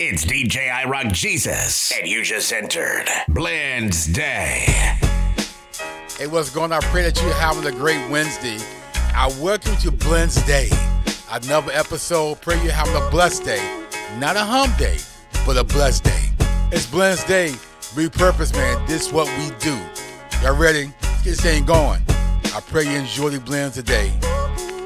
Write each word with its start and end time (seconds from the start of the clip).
It's 0.00 0.24
DJ 0.24 0.72
I 0.72 0.84
Rock 0.84 1.10
Jesus, 1.10 1.90
and 1.90 2.06
you 2.06 2.22
just 2.22 2.52
entered 2.52 3.06
Blends 3.26 4.06
Day. 4.06 4.62
Hey, 6.16 6.28
what's 6.28 6.50
going 6.50 6.70
on? 6.70 6.84
I 6.84 6.86
pray 6.86 7.02
that 7.02 7.20
you're 7.20 7.32
having 7.32 7.66
a 7.66 7.76
great 7.76 8.08
Wednesday. 8.08 8.58
I 8.94 9.26
welcome 9.40 9.72
you 9.72 9.90
to 9.90 9.90
Blends 9.90 10.40
Day, 10.46 10.68
another 11.32 11.72
episode. 11.72 12.40
Pray 12.42 12.62
you're 12.62 12.70
having 12.70 12.94
a 12.94 13.10
blessed 13.10 13.42
day, 13.42 13.86
not 14.20 14.36
a 14.36 14.44
hum 14.44 14.72
day, 14.78 14.98
but 15.44 15.56
a 15.56 15.64
blessed 15.64 16.04
day. 16.04 16.30
It's 16.70 16.86
Blends 16.86 17.24
Day, 17.24 17.48
repurpose, 17.96 18.52
man. 18.52 18.86
This 18.86 19.08
is 19.08 19.12
what 19.12 19.26
we 19.36 19.50
do. 19.58 19.76
Y'all 20.42 20.56
ready? 20.56 20.92
Let's 21.02 21.24
get 21.24 21.30
this 21.30 21.40
thing 21.40 21.66
going. 21.66 22.02
I 22.54 22.62
pray 22.68 22.84
you 22.84 23.00
enjoy 23.00 23.30
the 23.30 23.40
blends 23.40 23.74
today. 23.74 24.12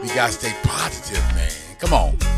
We 0.01 0.09
gotta 0.15 0.33
stay 0.33 0.55
positive, 0.63 1.23
man. 1.35 1.53
Come 1.79 1.93
on. 1.93 2.32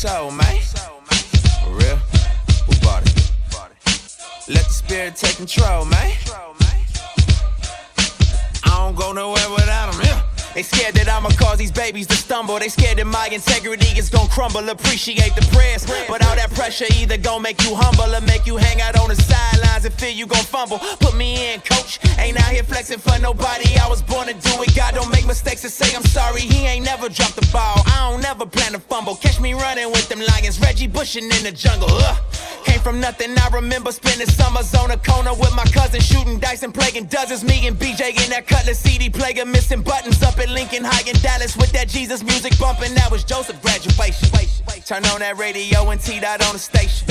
Soul, 0.00 0.30
man. 0.30 0.58
For 1.62 1.72
real? 1.76 1.96
Who 2.64 2.72
bought 2.80 3.02
it? 3.04 3.12
Let 4.48 4.64
the 4.64 4.72
spirit 4.72 5.14
take 5.14 5.36
control, 5.36 5.84
man. 5.84 6.10
I 8.64 8.78
don't 8.78 8.96
go 8.96 9.12
nowhere 9.12 9.50
without 9.50 9.92
them, 9.92 10.00
yeah. 10.02 10.22
They 10.54 10.62
scared 10.62 10.94
that 10.94 11.06
I'ma 11.06 11.28
cause 11.36 11.58
these 11.58 11.70
babies 11.70 12.06
to 12.06 12.16
stumble. 12.16 12.58
They 12.58 12.70
scared 12.70 12.96
that 12.96 13.06
my 13.06 13.28
integrity 13.30 13.98
is 13.98 14.08
gonna 14.08 14.30
crumble. 14.30 14.66
Appreciate 14.70 15.29
me 29.50 29.62
running 29.62 29.90
with 29.90 30.08
them 30.08 30.20
lions. 30.20 30.60
Reggie 30.60 30.86
bushing 30.86 31.24
in 31.24 31.42
the 31.42 31.52
jungle. 31.52 31.88
Ugh. 31.90 32.18
Came 32.64 32.80
from 32.80 33.00
nothing. 33.00 33.36
I 33.38 33.48
remember 33.48 33.90
spending 33.92 34.26
summers 34.26 34.74
on 34.74 34.90
a 34.90 34.96
corner 34.98 35.32
with 35.34 35.54
my 35.54 35.64
cousin, 35.64 36.00
shooting 36.00 36.38
dice 36.38 36.62
and 36.62 36.74
playing 36.74 37.06
dozens. 37.06 37.42
Me 37.44 37.66
and 37.66 37.76
BJ 37.76 38.10
in 38.22 38.30
that 38.30 38.46
cutlass 38.46 38.78
CD 38.78 39.10
player, 39.10 39.44
missing 39.44 39.82
buttons 39.82 40.22
up 40.22 40.38
at 40.38 40.48
Lincoln 40.48 40.84
High 40.84 41.08
in 41.08 41.16
Dallas 41.20 41.56
with 41.56 41.72
that 41.72 41.88
Jesus 41.88 42.22
music 42.22 42.58
bumping. 42.58 42.94
That 42.94 43.10
was 43.10 43.24
Joseph 43.24 43.60
graduation. 43.62 44.30
Turn 44.84 45.04
on 45.06 45.20
that 45.20 45.38
radio 45.38 45.88
and 45.90 46.00
T 46.00 46.20
dot 46.20 46.44
on 46.46 46.54
the 46.54 46.58
station. 46.58 47.09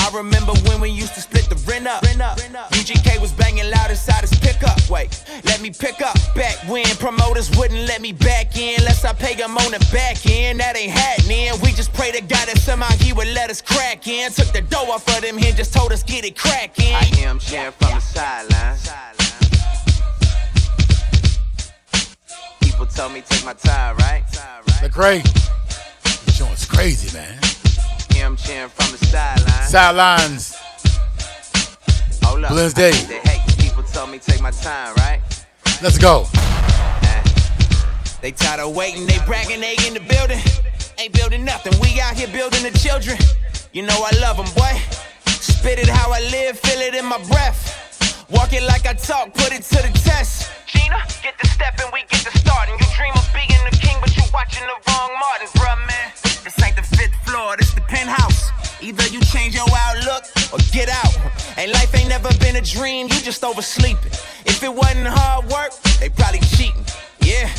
I 0.00 0.10
remember 0.14 0.52
when 0.66 0.80
we 0.80 0.88
used 0.88 1.14
to 1.14 1.20
split 1.20 1.48
the 1.50 1.56
rent 1.68 1.86
up. 1.86 2.02
UGK 2.02 3.20
was 3.20 3.32
banging 3.32 3.68
loud 3.70 3.90
inside 3.90 4.22
his 4.22 4.34
pickup. 4.38 4.78
Wait, 4.88 5.22
let 5.44 5.60
me 5.60 5.70
pick 5.70 6.00
up. 6.00 6.16
Back 6.34 6.56
when 6.68 6.86
promoters 6.96 7.54
wouldn't 7.56 7.86
let 7.86 8.00
me 8.00 8.12
back 8.12 8.56
in 8.56 8.78
unless 8.80 9.04
I 9.04 9.12
pay 9.12 9.34
them 9.34 9.58
on 9.58 9.70
the 9.72 9.78
back 9.92 10.26
end. 10.26 10.58
That 10.60 10.76
ain't 10.76 10.90
happening. 10.90 11.52
We 11.62 11.72
just 11.72 11.92
pray 11.92 12.10
to 12.12 12.20
God 12.22 12.48
that 12.48 12.58
somehow 12.58 12.90
he 12.96 13.12
would 13.12 13.28
let 13.28 13.50
us 13.50 13.60
crack 13.60 14.08
in. 14.08 14.32
Took 14.32 14.52
the 14.52 14.62
dough 14.62 14.90
off 14.90 15.06
of 15.08 15.20
them 15.20 15.36
and 15.36 15.56
just 15.56 15.74
told 15.74 15.92
us 15.92 16.02
get 16.02 16.24
it 16.24 16.36
cracking. 16.36 16.94
I 16.94 17.04
hear 17.04 17.28
him 17.28 17.38
cheering 17.38 17.72
from 17.72 17.94
the 17.94 18.00
sidelines. 18.00 18.88
People 22.62 22.86
tell 22.86 23.10
me 23.10 23.20
take 23.20 23.44
my 23.44 23.52
time, 23.52 23.96
right? 23.98 24.24
Look, 24.82 24.92
Craig. 24.92 25.22
This 26.02 26.38
joint's 26.38 26.64
crazy, 26.64 27.14
man. 27.14 27.38
Him 28.20 28.36
cheering 28.36 28.68
from 28.68 28.92
the 28.92 28.98
sidelines. 29.06 29.70
Sidelines. 29.70 30.54
Hold 32.22 32.44
up. 32.44 32.74
Day. 32.74 32.92
think 32.92 33.08
They 33.08 33.30
hate 33.30 33.40
people 33.56 33.82
tell 33.82 34.06
me 34.06 34.18
take 34.18 34.42
my 34.42 34.50
time, 34.50 34.94
right? 34.96 35.22
Let's 35.80 35.96
go. 35.96 36.26
They 38.20 38.32
tired 38.32 38.60
of 38.60 38.76
waiting, 38.76 39.06
they 39.06 39.16
bragging, 39.24 39.62
they 39.62 39.74
in 39.88 39.94
the 39.94 40.04
building. 40.04 40.38
Ain't 40.98 41.14
building 41.14 41.46
nothing, 41.46 41.72
we 41.80 41.98
out 41.98 42.12
here 42.12 42.28
building 42.28 42.62
the 42.62 42.78
children. 42.78 43.16
You 43.72 43.88
know 43.88 43.96
I 43.96 44.12
love 44.20 44.36
them, 44.36 44.52
boy. 44.52 44.76
Spit 45.24 45.78
it 45.78 45.88
how 45.88 46.12
I 46.12 46.20
live, 46.28 46.60
feel 46.60 46.78
it 46.78 46.94
in 46.94 47.06
my 47.06 47.16
breath. 47.24 48.28
Walk 48.28 48.52
it 48.52 48.64
like 48.64 48.86
I 48.86 48.92
talk, 48.92 49.32
put 49.32 49.50
it 49.50 49.62
to 49.62 49.80
the 49.80 49.98
test. 50.04 50.52
Gina, 50.66 51.00
get 51.22 51.38
the 51.40 51.48
step 51.48 51.80
and 51.82 51.90
we 51.90 52.00
get 52.10 52.20
the 52.20 52.36
starting. 52.36 52.76
You 52.78 52.84
dream 52.94 53.14
of 53.16 53.26
being 53.32 53.64
the 53.64 53.74
king, 53.80 53.96
but 54.02 54.14
you 54.14 54.22
watching 54.30 54.66
the 54.68 54.76
wrong 54.92 55.08
Martin, 55.16 55.48
bruh, 55.56 55.86
man. 55.88 56.29
This 56.44 56.62
ain't 56.62 56.76
the 56.76 56.82
fifth 56.82 57.14
floor, 57.26 57.56
this 57.56 57.72
the 57.74 57.82
penthouse. 57.82 58.50
Either 58.80 59.06
you 59.08 59.20
change 59.20 59.54
your 59.54 59.68
outlook 59.76 60.24
or 60.52 60.58
get 60.72 60.88
out. 60.88 61.14
And 61.56 61.70
life 61.72 61.94
ain't 61.94 62.08
never 62.08 62.32
been 62.38 62.56
a 62.56 62.60
dream, 62.62 63.08
you 63.08 63.20
just 63.20 63.42
oversleeping. 63.44 64.12
If 64.46 64.62
it 64.62 64.72
wasn't 64.72 65.06
hard 65.06 65.44
work, 65.46 65.72
they 66.00 66.08
probably 66.08 66.40
cheating. 66.56 66.84
Yeah, 67.20 67.50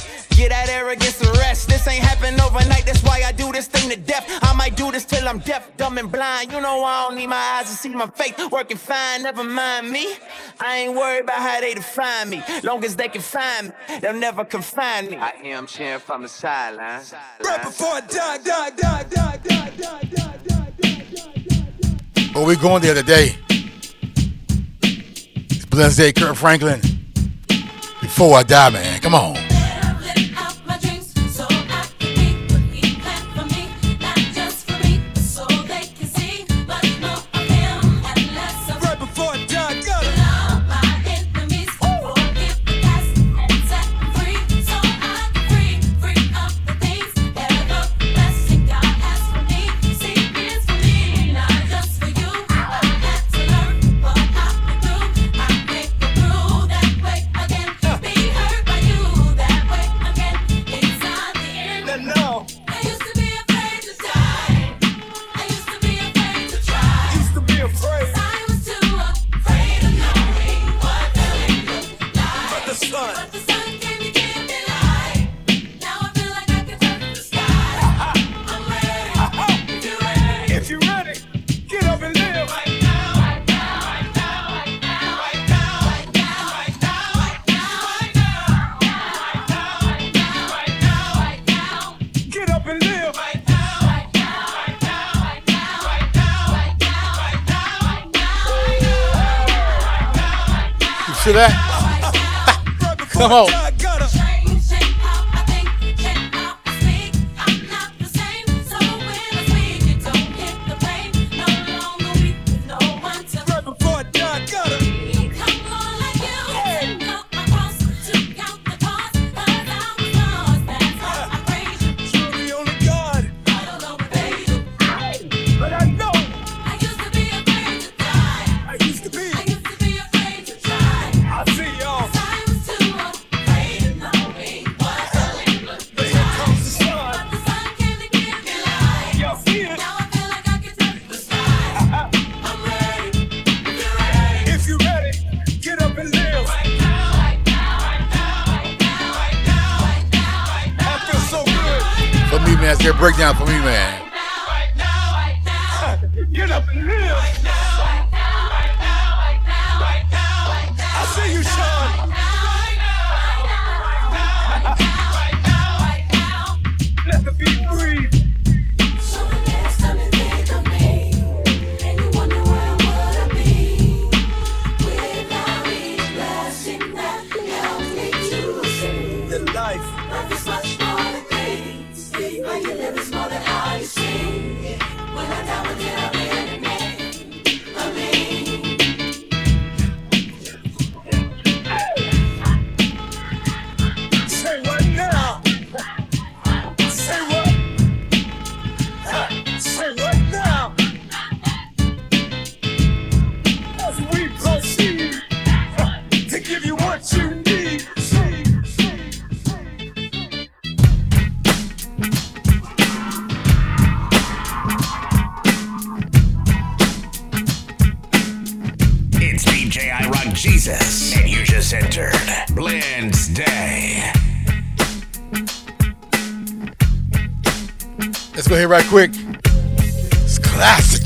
Get 0.41 0.49
that 0.49 0.69
arrogance 0.69 1.21
and 1.21 1.38
rest. 1.38 1.69
This 1.69 1.88
ain't 1.88 2.03
happen 2.03 2.41
overnight. 2.41 2.88
That's 2.88 3.03
why 3.03 3.21
I 3.23 3.31
do 3.31 3.51
this 3.51 3.67
thing 3.67 3.91
to 3.91 3.95
death. 3.95 4.25
I 4.41 4.53
might 4.53 4.75
do 4.75 4.91
this 4.91 5.05
till 5.05 5.27
I'm 5.27 5.38
deaf, 5.38 5.69
dumb, 5.77 5.99
and 5.99 6.11
blind. 6.11 6.51
You 6.51 6.59
know 6.59 6.83
I 6.83 7.03
don't 7.03 7.15
need 7.15 7.27
my 7.27 7.35
eyes 7.35 7.69
to 7.69 7.75
see 7.75 7.89
my 7.89 8.07
face 8.07 8.33
working 8.49 8.77
fine. 8.77 9.21
Never 9.21 9.43
mind 9.43 9.91
me. 9.91 10.15
I 10.59 10.77
ain't 10.77 10.95
worried 10.95 11.25
about 11.25 11.38
how 11.38 11.61
they 11.61 11.75
define 11.75 12.31
me. 12.31 12.41
Long 12.63 12.83
as 12.83 12.95
they 12.95 13.07
can 13.07 13.21
find 13.21 13.67
me, 13.67 13.99
they'll 13.99 14.15
never 14.15 14.43
confine 14.43 15.11
me. 15.11 15.17
I 15.17 15.29
am 15.43 15.67
cheering 15.67 15.99
from 15.99 16.23
the 16.23 16.27
sidelines. 16.27 17.13
Right 17.45 17.61
before 17.61 17.93
I 17.93 18.01
die, 18.01 18.38
die, 18.39 18.69
die, 18.71 19.03
die, 19.03 19.39
die, 19.47 19.71
die, 19.77 20.01
die, 20.07 20.39
die, 20.47 20.69
die. 21.13 22.31
Well, 22.33 22.47
we 22.47 22.55
going 22.55 22.81
there 22.81 22.95
today. 22.95 23.38
It's 24.81 25.65
Blase, 25.65 26.11
Kirk 26.13 26.35
Franklin. 26.35 26.81
Before 28.01 28.38
I 28.38 28.41
die, 28.41 28.71
man. 28.71 29.01
Come 29.01 29.13
on. 29.13 29.40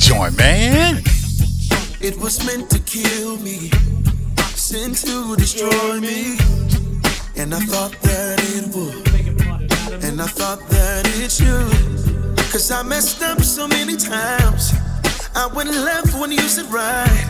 joint, 0.06 0.38
man. 0.38 1.02
It 2.00 2.16
was 2.20 2.46
meant 2.46 2.70
to 2.70 2.80
kill 2.80 3.38
me, 3.38 3.72
sent 4.54 4.98
to 4.98 5.36
destroy 5.36 6.00
me. 6.00 6.38
And 7.36 7.56
I 7.56 7.60
thought 7.72 7.94
that 8.04 8.38
it 8.54 8.66
would, 8.76 10.04
and 10.04 10.22
I 10.22 10.28
thought 10.28 10.62
that 10.70 11.08
it 11.18 11.32
should. 11.32 12.38
Cause 12.52 12.70
I 12.70 12.84
messed 12.84 13.24
up 13.24 13.42
so 13.42 13.68
many 13.68 13.98
times. 13.98 14.74
I 15.34 15.48
went 15.48 15.72
left 15.72 16.14
when 16.14 16.32
you 16.32 16.48
said 16.56 16.72
right. 16.72 17.26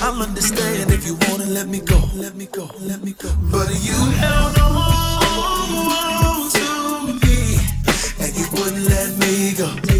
I'll 0.00 0.22
understand 0.22 0.92
if 0.92 1.04
you 1.04 1.18
wanna 1.28 1.46
let 1.46 1.66
me 1.66 1.80
go, 1.80 2.00
let 2.14 2.36
me 2.36 2.46
go, 2.46 2.70
let 2.80 3.02
me 3.02 3.14
go. 3.18 3.30
But 3.50 3.68
you 3.82 3.98
held 4.22 4.58
on 4.58 6.50
to 6.50 7.26
me, 7.26 7.58
and 8.22 8.30
you 8.38 8.46
wouldn't 8.52 8.86
let 8.88 9.10
me 9.18 9.54
go. 9.54 9.91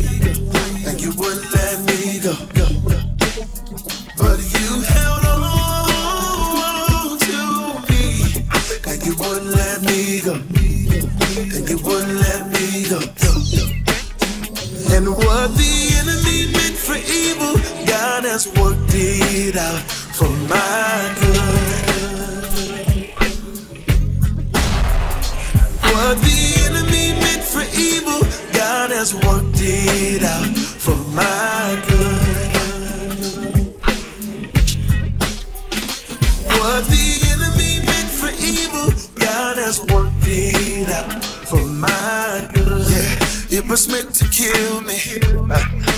Kill 44.31 44.83
me, 44.83 44.99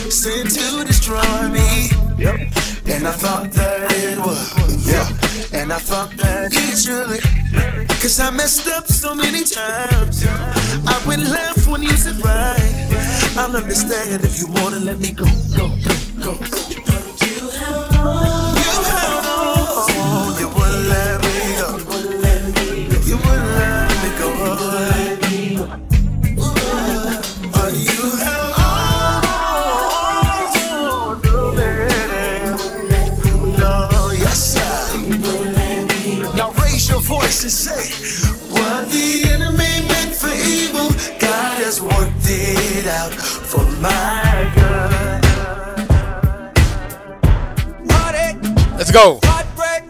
sent 0.09 0.49
to 0.51 0.85
destroy 0.87 1.49
me. 1.49 1.91
And 2.87 3.05
I 3.05 3.11
thought 3.11 3.51
that 3.51 3.91
it 3.91 4.17
was, 4.17 4.87
yeah. 4.87 5.61
And 5.61 5.73
I 5.73 5.79
thought 5.79 6.13
that 6.19 6.53
it 6.53 6.79
should. 6.79 7.89
Cause 8.01 8.21
I 8.21 8.31
messed 8.31 8.69
up 8.69 8.87
so 8.87 9.13
many 9.13 9.43
times. 9.43 10.25
I 10.25 11.03
went 11.05 11.25
left 11.25 11.67
when 11.67 11.83
you 11.83 11.97
said 11.97 12.25
right. 12.25 13.35
I'll 13.37 13.57
understand 13.57 14.23
if 14.23 14.39
you 14.39 14.47
wanna 14.47 14.79
let 14.79 15.01
me 15.01 15.11
go, 15.11 15.27
go, 15.57 15.69
go, 16.23 16.35
go. 16.37 16.74
My 43.85 44.51
good. 44.55 44.95
Heartache, 47.93 48.39
Let's 48.79 48.91
go. 48.91 49.21
heartbreak, 49.25 49.83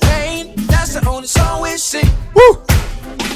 pain. 0.00 0.54
That's 0.66 0.94
the 0.94 1.08
only 1.08 1.28
song 1.28 1.62
we 1.62 1.76
sing. 1.76 2.08
Woo! 2.34 2.58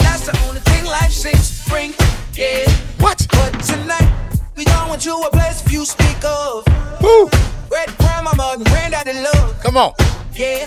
That's 0.03 0.27
the 0.27 0.37
only 0.49 0.59
thing 0.63 0.85
life 0.87 1.13
seems 1.13 1.63
to 1.63 1.71
bring. 1.71 1.95
Yeah. 2.35 2.69
What? 2.99 3.25
But 3.31 3.53
tonight, 3.63 4.11
we 4.57 4.65
going 4.65 4.99
to 4.99 5.13
a 5.15 5.31
place 5.31 5.63
few 5.63 5.85
speak 5.85 6.25
of. 6.25 6.67
Woo! 7.01 7.31
Great 7.69 7.97
grandmama 7.99 8.55
and 8.57 8.65
granddaddy 8.67 9.13
love. 9.23 9.63
Come 9.63 9.77
on. 9.77 9.93
Yeah. 10.35 10.65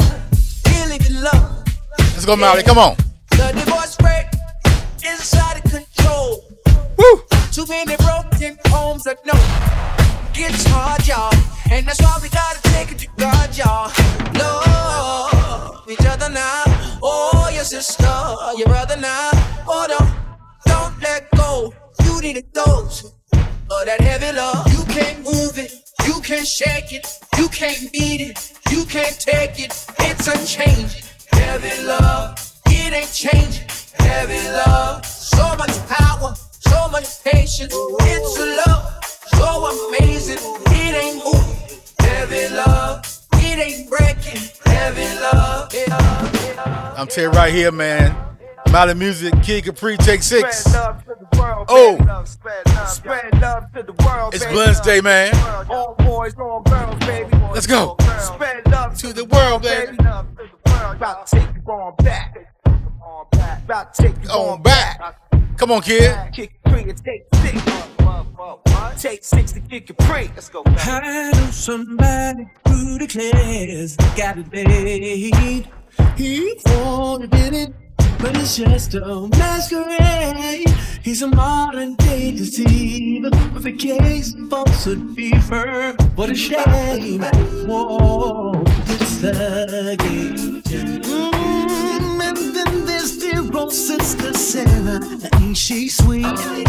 Really 0.69 0.99
good 0.99 1.19
love. 1.19 1.65
Let's 1.99 2.25
go, 2.25 2.37
Mali. 2.37 2.63
Come 2.63 2.77
on. 2.77 2.95
The 3.31 3.51
divorce 3.53 3.97
rate 4.01 4.29
is 5.03 5.33
out 5.33 5.57
of 5.57 5.69
control. 5.69 6.46
Too 7.57 7.65
many 7.65 7.95
broken 7.97 8.55
homes 8.67 9.03
that 9.05 9.25
know 9.25 9.33
it's 10.35 10.63
hard, 10.67 11.07
y'all. 11.07 11.33
And 11.71 11.87
that's 11.87 11.99
why 11.99 12.19
we 12.21 12.29
gotta 12.29 12.61
take 12.69 12.91
it 12.91 12.99
to 12.99 13.07
God, 13.17 13.57
y'all. 13.57 13.91
Love 14.37 15.89
each 15.89 16.05
other 16.05 16.29
now. 16.29 16.65
Oh, 17.01 17.49
your 17.51 17.63
sister, 17.63 18.03
your 18.59 18.67
brother 18.67 18.95
now. 18.97 19.31
Oh, 19.67 19.87
don't, 19.89 20.07
don't 20.67 21.01
let 21.01 21.31
go. 21.31 21.73
You 22.05 22.21
need 22.21 22.37
a 22.37 22.43
dose 22.43 23.05
of 23.33 23.85
that 23.85 24.01
heavy 24.01 24.37
love. 24.37 24.71
You 24.71 24.85
can't 24.93 25.23
move 25.23 25.57
it. 25.57 25.73
You 26.05 26.21
can't 26.21 26.45
shake 26.45 26.93
it. 26.93 27.07
You 27.39 27.47
can't 27.47 27.91
beat 27.91 28.21
it. 28.21 28.53
You 28.69 28.85
can't 28.85 29.19
take 29.19 29.59
it. 29.59 29.73
It's 30.01 30.27
unchanging. 30.27 30.36
I'm 47.15 47.31
right 47.31 47.53
here, 47.53 47.71
man. 47.71 48.15
Mali 48.71 48.93
Music, 48.93 49.33
Kid 49.41 49.63
Capri, 49.63 49.95
take 49.97 50.21
six. 50.21 50.59
Spread 50.65 50.75
love 50.75 51.05
to 51.05 51.15
the 51.19 51.39
world, 51.39 51.65
Oh. 51.69 51.97
Love, 52.05 52.27
spread 52.27 52.65
love, 52.67 52.89
spread 52.89 53.41
love 53.41 53.71
to 53.73 53.83
the 53.83 53.93
world. 54.03 54.35
It's. 54.35 54.45
Blends 54.45 54.79
Day, 54.81 54.99
man. 54.99 55.33
All 55.69 55.95
boys, 55.99 56.35
all 56.35 56.61
girls, 56.61 56.99
baby. 57.05 57.29
Let's 57.53 57.65
go. 57.65 57.95
Spread 58.19 58.67
love 58.67 58.97
To 58.97 59.13
the 59.13 59.25
world, 59.25 59.61
baby. 59.61 59.95
Love 60.03 60.27
to 60.35 60.43
the 60.43 60.71
world. 60.71 60.95
About 60.97 61.27
to 61.27 61.35
take 61.39 61.55
you 61.55 61.71
on 61.71 61.95
back. 62.03 62.53
About 62.65 63.93
to 63.93 64.03
take 64.03 64.23
you 64.23 64.29
on 64.29 64.61
back. 64.61 65.15
Come 65.57 65.71
on, 65.71 65.81
kid. 65.81 66.13
And 66.73 67.03
take 67.03 67.23
six. 67.35 67.63
Take 69.01 69.23
six 69.23 69.51
to 69.53 69.59
kick 69.59 69.89
it 69.89 70.01
free. 70.03 70.29
Let's 70.35 70.49
go. 70.49 70.63
I 70.65 71.31
know 71.33 71.51
somebody 71.51 72.49
who 72.67 72.97
declares 72.99 73.95
got 74.15 74.37
it 74.37 74.51
made. 74.51 75.67
He 76.15 76.59
wanted 76.65 77.53
it, 77.53 77.73
but 78.19 78.35
it's 78.37 78.57
just 78.57 78.95
a 78.95 79.27
masquerade. 79.29 80.67
He's 81.03 81.21
a 81.21 81.27
modern 81.27 81.95
day 81.95 82.31
deceiver 82.31 83.29
with 83.53 83.65
a 83.65 83.71
case 83.71 84.33
of 84.33 84.49
falsehood 84.49 85.15
fever. 85.15 85.95
What 86.15 86.29
a 86.31 86.35
shame. 86.35 87.21
Whoa, 87.67 88.63
it's 88.65 89.17
the 89.21 89.95
game. 89.99 90.61
Mm, 91.03 91.76
and 92.37 92.55
then 92.55 92.85
there's 92.85 93.17
dear 93.17 93.43
old 93.55 93.73
sister 93.73 94.33
Sarah. 94.33 94.99
Ain't 95.41 95.57
she 95.57 95.89
sweet? 95.89 96.25
Oh, 96.25 96.63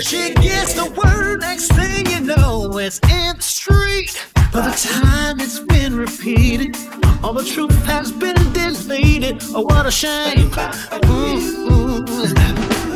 she 0.00 0.34
gets 0.34 0.74
the 0.74 0.90
word, 1.02 1.40
next 1.40 1.72
thing 1.72 2.06
you 2.06 2.20
know, 2.20 2.78
it's 2.78 2.98
in 3.10 3.36
the 3.36 3.42
street. 3.42 4.26
By 4.52 4.68
the 4.68 4.76
time 4.76 5.40
it's 5.40 5.58
been 5.58 5.96
repeated, 5.96 6.76
all 7.22 7.32
the 7.32 7.44
truth 7.44 7.84
has 7.86 8.12
been 8.12 8.36
deleted. 8.52 9.42
Oh, 9.54 9.62
what 9.62 9.86
a 9.86 9.90
shame. 9.90 10.50
Ooh, 11.06 12.04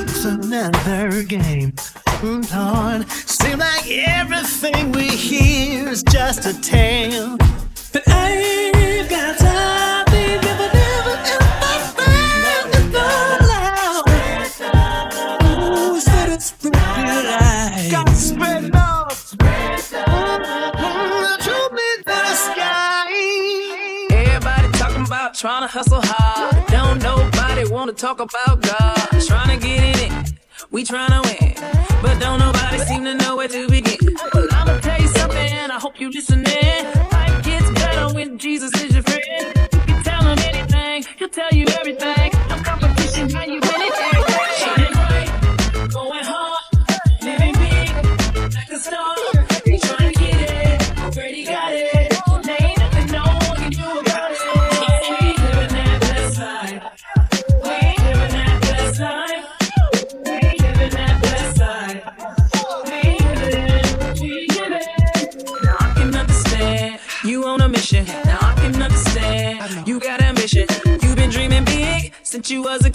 it's 0.03 0.25
another 0.25 1.23
game. 1.23 1.75
Lord, 2.23 3.09
seems 3.11 3.59
like 3.59 3.89
everything 3.89 4.93
we 4.93 5.09
hear 5.09 5.89
is 5.89 6.03
just 6.03 6.47
a 6.47 6.61
tale. 6.61 7.37
But 7.93 8.03
I 8.09 8.31
ain't 8.75 9.09
got 9.09 9.39
time, 9.39 10.05
baby, 10.07 10.47
but 10.59 10.68
light. 17.93 17.93
Got 17.93 18.07
to 18.09 18.15
spread 18.15 18.75
love. 18.75 19.09
Mm, 23.09 24.13
Everybody 24.13 24.69
talking 24.79 25.05
about 25.07 25.35
trying 25.35 25.63
to 25.63 25.69
hustle 25.69 26.01
hard. 26.03 26.67
Don't 26.69 27.03
nobody 27.03 27.65
wanna 27.71 27.93
talk 27.93 28.21
about 28.21 28.63
God. 28.63 28.97
Trying 29.27 29.59
to 29.61 29.67
get 29.67 29.83
in 29.85 30.13
it, 30.13 30.33
we 30.71 30.85
trying 30.85 31.11
to 31.11 31.23
win. 31.29 31.55
But 32.03 32.19
don't 32.21 32.39
nobody 32.41 32.79
seem 32.81 33.05
to 33.05 33.15
know 33.15 33.37
where 33.37 33.49
to 33.49 33.69
begin. 33.69 34.17
I'ma 34.53 34.79
tell 34.81 35.01
you 35.01 35.09
something, 35.09 35.71
I 35.71 35.79
hope 35.81 36.01
you 36.01 36.11
listening. 36.11 36.48
You 72.51 72.63
was 72.63 72.88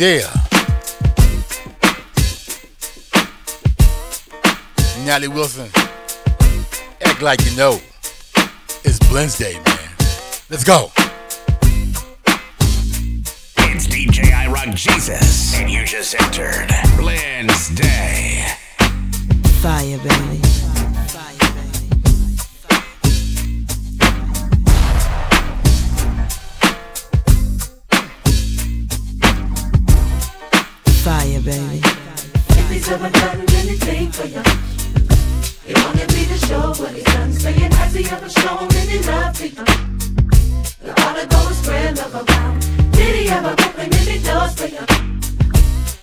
Take 0.00 0.39
Fire, 31.70 31.80
baby. 31.80 32.60
If 32.60 32.70
he's 32.70 32.88
ever 32.90 33.10
done 33.10 33.40
anything 33.40 34.10
for 34.10 34.26
you, 34.26 34.42
it 35.68 35.78
only 35.86 36.06
be 36.06 36.26
to 36.26 36.38
show 36.46 36.74
what 36.82 36.92
he's 36.92 37.04
done. 37.04 37.32
Saying 37.32 37.70
has 37.72 37.94
he 37.94 38.04
ever 38.10 38.28
shown 38.28 38.68
any 38.74 38.98
love 39.06 39.34
to 39.38 39.48
you? 39.48 39.64
You 40.84 40.90
ought 40.90 41.16
to 41.20 41.26
go 41.28 41.46
and 41.46 41.56
spread 41.56 41.96
love 41.98 42.14
around. 42.28 42.60
Did 42.92 43.14
he 43.14 43.28
ever 43.30 43.50
open 43.52 43.94
any 43.94 44.18
doors 44.22 44.54
for 44.58 44.66
you? 44.66 44.84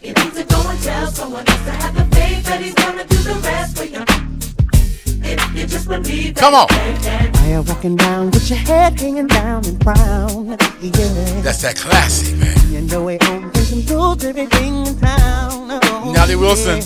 You 0.01 0.13
need 0.13 0.33
to 0.39 0.43
go 0.45 0.69
and 0.69 0.81
tell 0.81 1.07
someone 1.11 1.47
else 1.47 1.63
to 1.65 1.71
have 1.71 1.95
the 1.95 2.15
faith 2.15 2.45
that 2.45 2.61
he's 2.61 2.73
gonna 2.73 3.03
do 3.05 3.17
the 3.17 3.35
rest 3.43 3.77
for 3.77 3.83
you. 3.83 4.27
Just 5.67 5.89
Come 6.35 6.53
on. 6.53 6.67
he 6.69 6.93
can. 7.03 7.35
Are 7.35 7.49
you 7.49 7.61
walking 7.63 7.95
down 7.97 8.31
with 8.31 8.49
your 8.49 8.59
head 8.59 8.97
hanging 8.99 9.27
down 9.27 9.65
and 9.65 9.83
frown? 9.83 10.49
Yeah. 10.81 11.41
That's 11.41 11.61
that 11.63 11.75
classic, 11.75 12.37
man. 12.37 12.71
You 12.71 12.81
know 12.81 13.07
it 13.09 13.27
owns 13.27 13.71
and 13.73 13.89
rules 13.89 14.23
everything 14.23 14.85
in 14.85 14.99
town. 14.99 15.46
Oh, 16.07 16.11
Natalie 16.13 16.37
Wilson. 16.37 16.81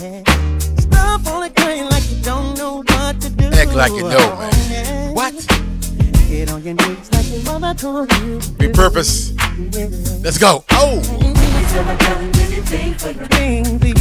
Stop 0.79 1.27
on 1.27 1.43
it 1.43 1.55
crying 1.55 1.85
like 1.89 2.09
you 2.09 2.21
don't 2.23 2.57
know 2.57 2.77
what 2.77 3.21
to 3.21 3.29
do. 3.29 3.45
Act 3.53 3.73
like 3.75 3.91
you 3.91 4.01
know, 4.01 4.17
man. 4.17 5.09
Oh. 5.09 5.13
What? 5.13 5.33
Get 6.27 6.51
on 6.51 6.63
your 6.63 6.73
knees 6.73 7.11
like 7.13 7.29
your 7.31 7.43
mama 7.43 7.75
told 7.75 8.11
you. 8.13 8.39
Repurpose. 8.57 9.31
Let's 10.23 10.39
go. 10.39 10.63
Oh, 10.71 10.97
If 10.97 11.37
he's 11.37 11.75
ever 11.75 11.97
done 11.97 12.31
anything 12.39 12.93
for 12.95 13.09
you, 13.09 13.27
Thing 13.27 13.65
oh, 13.67 13.77
for 13.79 13.91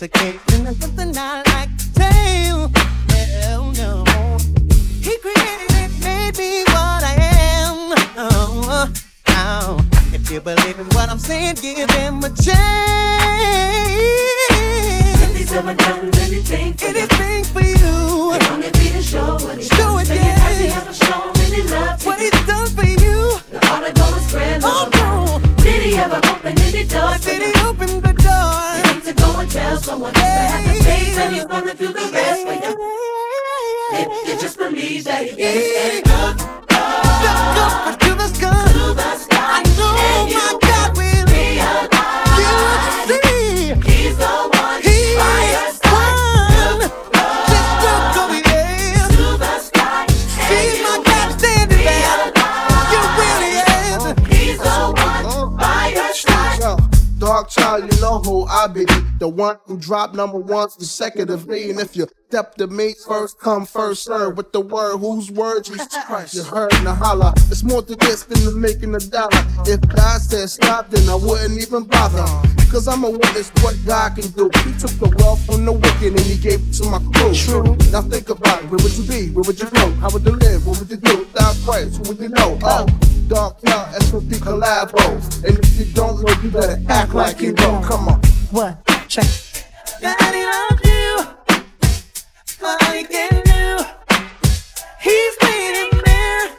If 0.00 0.02
it's 0.04 0.14
a 0.14 0.18
case, 0.20 0.40
then 0.46 0.62
there's 0.62 0.76
something 0.78 1.12
I 1.18 1.42
like 1.42 1.76
to 1.76 1.92
tell. 1.94 2.70
Hell 3.10 3.72
no. 3.72 4.04
He 5.02 5.18
created 5.18 5.72
and 5.72 5.92
made 6.04 6.38
me 6.38 6.62
what 6.70 7.02
I 7.02 7.16
am. 7.18 7.94
Oh, 8.16 8.92
oh. 9.26 9.84
If 10.12 10.30
you 10.30 10.40
believe 10.40 10.78
in 10.78 10.86
what 10.90 11.08
I'm 11.08 11.18
saying, 11.18 11.56
give 11.56 11.90
him 11.90 12.22
a 12.22 12.28
If 12.28 12.36
chance. 12.44 12.56
he's 15.36 15.52
ever 15.52 15.74
done 15.74 16.14
anything 16.20 16.74
for 16.74 16.86
you, 16.86 16.96
Anything 16.96 17.42
for 17.44 17.60
you. 17.62 18.34
it 18.34 18.50
only 18.52 18.70
be 18.70 18.90
to 18.90 19.02
show 19.02 19.34
what 19.34 19.56
he's 19.56 19.66
Show 19.66 19.76
done. 19.78 20.02
it, 20.02 20.06
Saying, 20.06 20.20
has 20.20 20.58
he 20.60 20.66
yeah. 20.66 20.92
shown 20.92 21.36
any 21.40 21.62
love 21.70 22.06
What 22.06 22.20
you? 22.20 22.30
he's 22.30 22.46
done 22.46 22.66
for 22.68 22.84
you. 22.86 22.96
You 23.50 23.58
to 23.58 23.92
go 23.96 24.06
spread 24.28 24.60
Oh 24.62 24.68
love 24.68 25.40
no. 25.42 25.54
Did 25.64 25.82
he 25.82 25.96
ever 25.96 26.20
open 26.22 26.56
any 26.60 26.84
doors 26.84 27.20
Did 27.24 27.42
he 27.42 27.52
open 27.66 27.97
and 30.04 30.16
else 30.16 30.16
to 30.16 30.20
have 30.20 30.64
the 30.64 30.84
faith 30.84 31.16
that 31.16 31.32
he's 31.32 31.44
gonna 31.44 31.74
do 31.74 31.88
the 31.88 32.10
rest 32.12 32.46
for 32.46 32.54
you. 32.54 34.32
You 34.32 34.40
just 34.40 34.58
believe 34.58 35.04
that 35.04 35.26
he 35.26 35.36
can, 35.36 36.02
can. 36.02 36.36
Look 37.20 38.02
up 38.02 38.07
The 59.18 59.28
one 59.28 59.58
who 59.66 59.76
dropped 59.76 60.14
number 60.14 60.38
one 60.38 60.68
consecutively. 60.70 61.70
And 61.70 61.80
if 61.80 61.96
you 61.96 62.06
step 62.28 62.54
to 62.56 62.68
me, 62.68 62.94
first 63.06 63.40
come, 63.40 63.66
first 63.66 64.04
serve. 64.04 64.36
With 64.36 64.52
the 64.52 64.60
word, 64.60 64.98
whose 64.98 65.30
word 65.32 65.66
you, 65.66 65.74
you 66.30 66.42
heard 66.44 66.72
in 66.74 66.84
the 66.84 66.94
holler. 66.94 67.32
It's 67.50 67.64
more 67.64 67.82
to 67.82 67.96
this 67.96 68.22
than 68.24 68.44
the 68.44 68.52
making 68.52 68.94
a 68.94 69.00
dollar. 69.00 69.30
If 69.66 69.80
God 69.80 70.20
said 70.20 70.48
stop, 70.50 70.90
then 70.90 71.08
I 71.08 71.16
wouldn't 71.16 71.60
even 71.60 71.84
bother. 71.84 72.26
Cause 72.70 72.86
I'm 72.86 73.02
a 73.02 73.10
witness 73.10 73.50
what 73.62 73.74
God 73.86 74.14
can 74.14 74.28
do. 74.32 74.50
He 74.62 74.72
took 74.78 74.92
the 75.02 75.12
wealth 75.18 75.44
from 75.46 75.64
the 75.64 75.72
wicked 75.72 76.12
and 76.14 76.20
he 76.20 76.36
gave 76.36 76.60
it 76.60 76.72
to 76.74 76.84
my 76.84 76.98
crew. 76.98 77.34
True. 77.34 77.76
Now 77.90 78.02
think 78.02 78.28
about 78.28 78.62
it. 78.62 78.70
Where 78.70 78.78
would 78.78 78.96
you 78.96 79.04
be? 79.08 79.30
Where 79.32 79.42
would 79.42 79.58
you 79.58 79.70
go? 79.70 79.90
How 79.98 80.10
would 80.10 80.24
you 80.24 80.32
live? 80.32 80.64
What 80.66 80.78
would 80.78 80.90
you 80.90 80.98
do 80.98 81.18
without 81.18 81.56
Christ? 81.64 81.96
Who 81.96 82.12
would 82.12 82.20
you 82.20 82.28
know? 82.28 82.58
Oh, 82.62 82.86
oh. 82.86 83.08
Dark 83.26 83.58
Cloud, 83.60 84.02
SOP 84.02 84.30
collabos. 84.38 85.44
And 85.44 85.58
if 85.58 85.78
you 85.78 85.86
don't 85.92 86.22
know, 86.22 86.32
you 86.42 86.50
better 86.50 86.80
act 86.88 87.14
like 87.14 87.40
you 87.40 87.52
know. 87.52 87.82
Come 87.84 88.08
on. 88.08 88.20
What? 88.50 88.97
Check. 89.08 89.24
Daddy 90.02 90.44
loves 90.44 90.84
you. 90.84 91.26
All 92.62 92.92
he 92.92 93.04
can 93.04 93.42
do. 93.42 93.84
He's 95.00 95.34
waiting 95.42 96.02
there. 96.04 96.50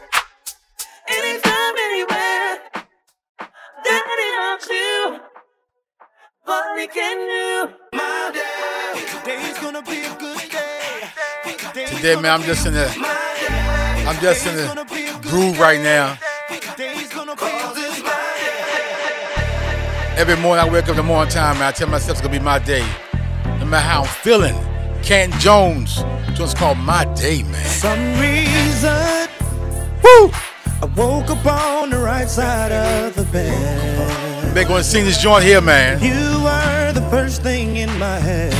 Anytime, 1.08 1.74
anywhere. 1.78 2.58
Daddy 3.84 4.28
loves 4.40 4.68
you. 4.68 5.20
All 6.48 6.76
he 6.76 6.88
can 6.88 7.18
do. 7.18 7.72
My 7.96 8.30
day. 8.34 9.04
Today's 9.20 9.58
gonna 9.60 9.82
be 9.82 10.00
a 10.00 10.14
good 10.16 10.50
day. 10.50 11.86
today, 11.86 12.16
man, 12.16 12.40
I'm 12.40 12.42
just 12.42 12.66
in 12.66 12.72
the, 12.72 12.88
I'm 14.08 14.20
just 14.20 14.44
in 14.48 14.56
the 14.56 15.20
groove 15.22 15.60
right 15.60 15.80
now. 15.80 16.18
Every 20.20 20.36
morning 20.36 20.62
I 20.62 20.70
wake 20.70 20.84
up 20.84 20.90
in 20.90 20.96
the 20.96 21.02
morning 21.02 21.32
time, 21.32 21.56
man. 21.56 21.68
I 21.68 21.72
tell 21.72 21.88
myself 21.88 22.10
it's 22.10 22.20
gonna 22.20 22.38
be 22.38 22.44
my 22.44 22.58
day. 22.58 22.86
No 23.58 23.64
matter 23.64 23.88
how 23.88 24.02
I'm 24.02 24.06
feeling. 24.06 24.54
Canton 25.02 25.40
Jones. 25.40 26.04
So 26.36 26.44
it's 26.44 26.52
called 26.52 26.76
My 26.76 27.06
Day, 27.14 27.42
man. 27.44 27.64
some 27.64 27.98
reason. 28.20 29.30
Woo! 30.04 30.30
I 30.82 30.92
woke 30.94 31.30
up 31.30 31.46
on 31.46 31.88
the 31.88 31.96
right 31.96 32.28
side 32.28 32.70
of 32.70 33.14
the 33.14 33.24
bed. 33.32 34.54
Big 34.54 34.68
gonna 34.68 34.84
sing 34.84 35.06
this 35.06 35.16
joint 35.16 35.42
here, 35.42 35.62
man. 35.62 36.02
You 36.02 36.44
were 36.44 36.92
the 36.92 37.08
first 37.08 37.40
thing 37.42 37.78
in 37.78 37.88
my 37.98 38.18
head. 38.18 38.52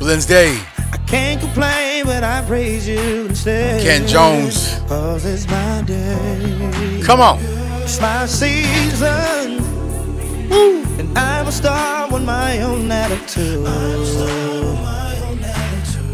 Blends 0.00 0.26
Day. 0.26 0.58
I 0.90 0.96
can't 1.06 1.40
complain, 1.40 2.04
but 2.04 2.24
I 2.24 2.44
praise 2.48 2.88
you 2.88 3.26
instead. 3.26 3.80
Ken 3.80 4.08
Jones. 4.08 4.80
Cause 4.88 5.24
it's 5.24 5.46
my 5.46 5.82
day. 5.86 7.00
Come 7.04 7.20
on. 7.20 7.38
It's 7.84 8.00
my 8.00 8.26
season. 8.26 9.65
And 10.50 11.18
I 11.18 11.42
will 11.42 11.52
start 11.52 12.12
with 12.12 12.24
my 12.24 12.60
own 12.62 12.90
attitude. 12.90 13.66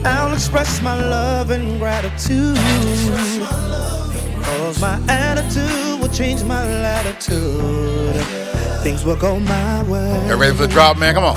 I'll 0.05 0.33
express 0.33 0.83
my 0.83 0.97
love 0.97 1.51
and 1.51 1.79
gratitude. 1.79 2.57
Cause 4.42 4.81
my 4.81 5.01
attitude 5.09 6.01
will 6.01 6.09
change 6.09 6.42
my 6.45 6.64
latitude. 6.64 8.25
Things 8.83 9.05
will 9.05 9.16
go 9.16 9.38
my 9.38 9.83
way. 9.85 10.27
You 10.27 10.35
ready 10.35 10.57
for 10.57 10.66
the 10.66 10.73
drop, 10.73 10.99
man? 10.99 11.14
Come 11.14 11.25
on. 11.25 11.37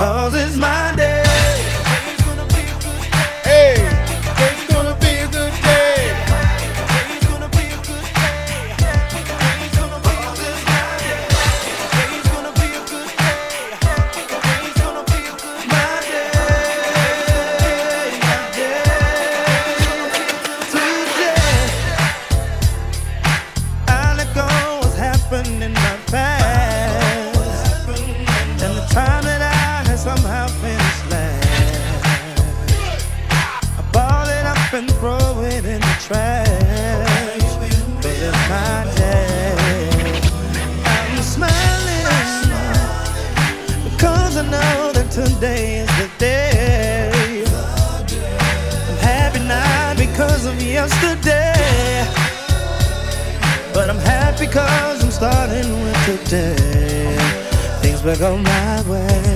Cause 54.55 55.03
I'm 55.03 55.11
starting 55.11 55.83
with 55.83 56.05
today. 56.05 57.17
Things 57.81 58.01
will 58.03 58.17
go 58.17 58.37
my 58.37 58.81
way. 58.89 59.34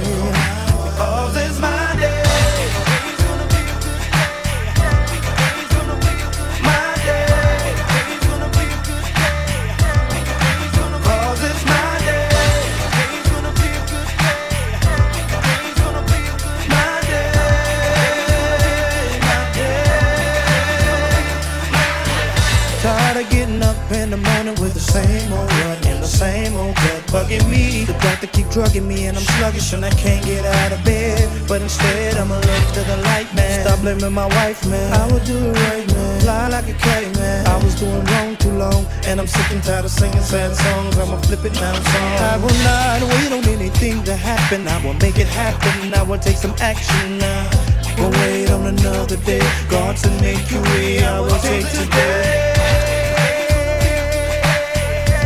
Same 25.04 25.32
old 25.34 25.52
rut 25.52 25.86
and 25.86 26.04
the 26.04 26.08
same 26.08 26.56
old 26.56 26.76
gut 26.76 27.02
bugging 27.14 27.48
me. 27.50 27.86
The 27.86 27.94
doctor 27.94 28.28
keep 28.28 28.48
drugging 28.50 28.88
me 28.88 29.06
and 29.08 29.18
I'm 29.18 29.24
sluggish 29.38 29.74
and 29.74 29.86
I 29.86 29.92
can't 29.92 30.24
get 30.26 30.46
out 30.46 30.72
of 30.72 30.84
bed. 30.84 31.30
But 31.48 31.62
instead 31.62 32.18
I'ma 32.18 32.36
look 32.36 32.66
to 32.78 32.82
the 32.92 32.98
light, 33.10 33.30
man. 33.34 33.66
Stop 33.66 33.80
blaming 33.82 34.14
my 34.14 34.28
wife, 34.28 34.66
man. 34.68 34.94
I 34.94 35.06
will 35.12 35.24
do 35.26 35.38
it 35.38 35.56
right, 35.68 35.88
man. 35.94 36.22
Fly 36.22 36.48
like 36.50 36.68
a 36.70 36.74
kite, 36.74 37.14
man. 37.16 37.48
I 37.48 37.56
was 37.64 37.76
doing 37.76 38.04
wrong 38.12 38.36
too 38.38 38.52
long 38.52 38.86
and 39.08 39.20
I'm 39.20 39.28
sick 39.28 39.50
and 39.52 39.64
tired 39.64 39.86
of 39.86 39.92
singing 39.92 40.22
sad 40.22 40.56
songs. 40.56 40.98
I'ma 40.98 41.18
flip 41.22 41.44
it 41.46 41.54
now, 41.54 41.74
song. 41.74 42.14
I 42.34 42.38
will 42.44 42.60
not 42.68 43.00
wait 43.12 43.32
on 43.38 43.44
anything 43.56 44.04
to 44.04 44.16
happen. 44.16 44.68
I 44.68 44.84
will 44.84 44.98
make 45.06 45.18
it 45.18 45.28
happen. 45.28 45.94
I 45.94 46.04
will 46.04 46.20
take 46.20 46.38
some 46.38 46.56
action 46.60 47.18
now. 47.18 47.50
Won't 47.98 48.16
wait 48.16 48.50
on 48.50 48.66
another 48.66 49.18
day. 49.18 49.44
God 49.70 49.96
to 49.98 50.10
make 50.22 50.52
you 50.52 50.62
way. 50.72 51.04
I 51.04 51.20
will 51.20 51.40
take 51.40 51.68
today. 51.72 52.89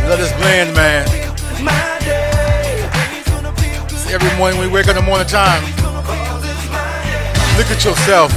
Let 0.09 0.19
us 0.19 0.31
blend, 0.33 0.75
man. 0.75 1.07
Every 4.11 4.37
morning 4.37 4.59
we 4.59 4.67
wake 4.67 4.87
up 4.87 4.95
in 4.97 5.03
the 5.03 5.09
morning 5.09 5.25
time, 5.25 5.63
look 7.57 7.71
at 7.71 7.83
yourself 7.83 8.31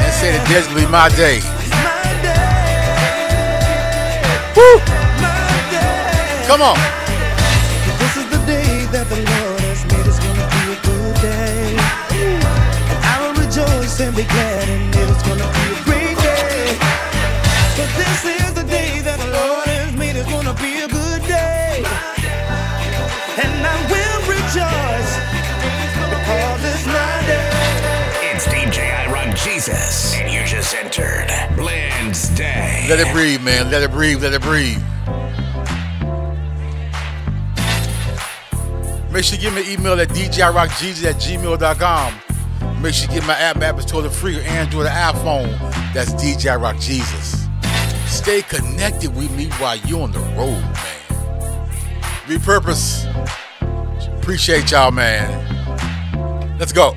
and 0.00 0.12
say 0.14 0.32
that 0.32 0.42
today's 0.48 0.66
gonna 0.66 0.80
be 0.80 0.86
my 0.90 1.08
day. 1.10 1.38
Woo! 4.56 4.80
Come 6.48 6.62
on. 6.62 6.99
Let 32.90 33.06
it 33.06 33.12
breathe, 33.12 33.40
man. 33.42 33.70
Let 33.70 33.84
it 33.84 33.92
breathe. 33.92 34.20
Let 34.20 34.32
it 34.32 34.42
breathe. 34.42 34.82
Make 39.12 39.24
sure 39.24 39.36
you 39.36 39.42
give 39.42 39.54
me 39.54 39.62
an 39.62 39.78
email 39.78 40.00
at 40.00 40.08
djrockjesus 40.08 41.04
at 41.04 41.14
gmail.com. 41.14 42.82
Make 42.82 42.94
sure 42.94 43.08
you 43.08 43.20
get 43.20 43.28
my 43.28 43.34
app. 43.34 43.58
My 43.58 43.66
app 43.66 43.78
is 43.78 43.84
totally 43.84 44.12
free 44.12 44.34
on 44.34 44.42
Android 44.42 44.86
or 44.86 44.88
iPhone. 44.88 45.56
That's 45.94 46.12
DJ 46.14 46.60
Rock 46.60 46.80
Jesus. 46.80 47.46
Stay 48.06 48.42
connected 48.42 49.14
with 49.14 49.30
me 49.36 49.50
while 49.60 49.76
you're 49.76 50.02
on 50.02 50.10
the 50.10 50.18
road, 50.18 50.60
man. 50.60 51.70
Repurpose. 52.26 53.06
Appreciate 54.18 54.68
y'all, 54.72 54.90
man. 54.90 56.58
Let's 56.58 56.72
go. 56.72 56.96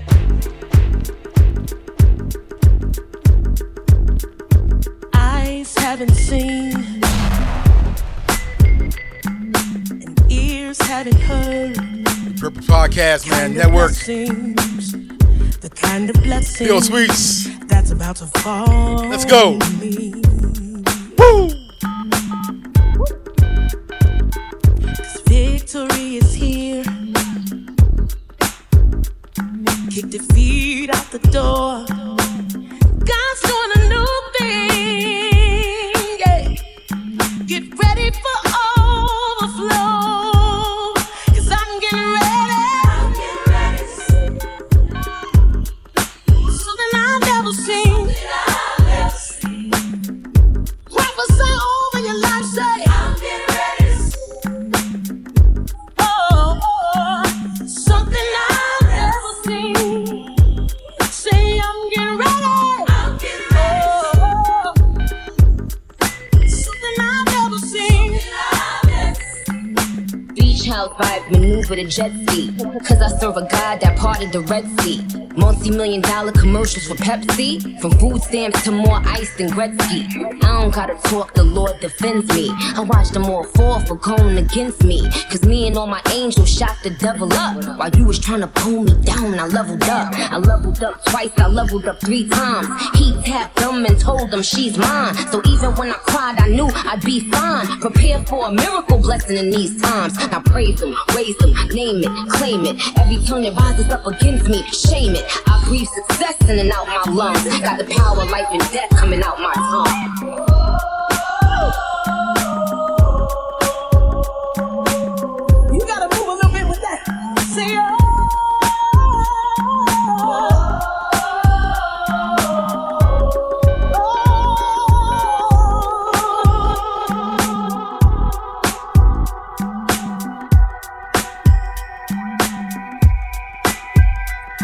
Haven't 6.04 6.16
seen, 6.16 6.74
and 10.02 10.32
ears 10.32 10.82
haven't 10.82 11.20
heard. 11.22 11.76
Purpose 12.40 12.66
Podcast, 12.68 13.30
man. 13.30 13.54
Network. 13.54 13.92
The 15.62 15.70
kind 15.74 16.10
of 16.10 16.22
blessing 16.24 16.68
Bill 16.68 16.82
Sweets. 16.82 17.48
that's 17.68 17.92
about 17.92 18.18
to 18.18 18.26
fall. 18.42 18.96
Let's 19.08 19.24
go. 19.24 19.58
me. 19.80 20.14
Woo! 21.18 21.50
'Cause 24.82 25.22
victory 25.28 26.18
is 26.18 26.34
here. 26.34 26.84
Kick 29.90 30.10
defeat 30.10 30.90
out 30.94 31.12
the 31.12 31.20
door. 31.32 31.86
God's 33.06 33.42
doing 33.48 33.72
Beach 70.84 70.92
house 70.98 71.22
vibe, 71.22 71.32
maneuver 71.32 71.76
the 71.76 71.86
jet 71.86 72.12
ski. 72.28 72.52
Cause 72.86 73.02
I 73.02 73.08
serve 73.20 73.38
a 73.38 73.48
God 73.48 73.80
that 73.82 73.98
parted 73.98 74.32
the 74.32 74.42
Red 74.42 74.66
Sea. 74.82 75.06
Multi 75.36 75.72
million 75.72 76.02
dollar 76.02 76.32
commercials 76.32 76.88
for 76.88 76.96
Pepsi. 76.96 77.80
From 77.82 77.92
food 77.92 78.22
stamps 78.22 78.64
to 78.64 78.72
more 78.72 79.02
ice 79.06 79.36
than 79.38 79.50
Gretzky. 79.50 80.06
I 80.44 80.62
don't 80.62 80.74
gotta 80.74 80.96
talk, 81.10 81.34
the 81.34 81.44
Lord 81.44 81.80
defends 81.80 82.32
me. 82.36 82.52
I 82.52 82.82
watch 82.82 83.10
them 83.10 83.26
all 83.26 83.44
fall 83.44 83.80
for 83.82 83.96
going 83.96 84.38
against 84.38 84.84
me. 84.84 85.10
Cause 85.30 85.44
me 85.44 85.68
and 85.68 85.78
all 85.78 85.88
my 85.88 86.02
angels 86.12 86.50
shot 86.50 86.78
the 86.84 86.92
devil 86.92 87.32
up. 87.34 87.80
While 87.80 87.90
you 87.96 88.06
was 88.06 88.20
trying 88.20 88.42
to 88.42 88.48
pull 88.48 88.84
me 88.84 88.94
down, 89.02 89.40
I 89.40 89.48
leveled 89.48 89.84
up. 89.84 90.14
I 90.14 90.38
leveled 90.38 90.84
up 90.84 91.04
twice, 91.06 91.32
I 91.38 91.48
leveled 91.48 91.86
up 91.88 92.00
three 92.00 92.28
times. 92.28 92.68
He 92.96 93.14
tapped 93.24 93.56
them 93.56 93.86
and 93.86 94.00
told 94.00 94.30
them 94.30 94.44
she's 94.44 94.78
mine. 94.78 95.16
So 95.32 95.42
even 95.48 95.72
when 95.76 95.90
I 95.90 95.98
cried, 96.06 96.40
I 96.40 96.50
knew 96.50 96.70
I'd 96.74 97.04
be 97.04 97.32
fine. 97.32 97.66
Prepare 97.80 98.24
for 98.26 98.48
a 98.48 98.52
miracle 98.52 99.00
blessing 99.00 99.38
in 99.38 99.50
these 99.50 99.82
times. 99.82 100.16
Now 100.30 100.42
praise 100.76 100.82
him, 100.82 100.96
raise 101.16 101.38
them, 101.38 101.54
name 101.70 102.04
it, 102.04 102.30
claim 102.30 102.66
it. 102.66 103.00
Every 103.00 103.18
tongue 103.26 103.44
that 103.44 103.54
rises 103.56 103.90
up 103.90 104.06
against 104.06 104.48
me, 104.48 104.64
shame 104.64 105.16
it. 105.16 105.26
I 105.48 105.64
breathe 105.68 105.88
success 105.88 106.38
in 106.50 106.60
and 106.60 106.72
out 106.72 106.88
my 106.88 107.12
lungs. 107.12 107.44
Got 107.60 107.80
the 107.80 107.86
power, 107.86 108.26
life 108.26 108.48
and 108.52 108.62
death 108.72 108.90
coming 108.92 109.22
out 109.24 109.40
my 109.40 109.54
tongue. 109.54 110.53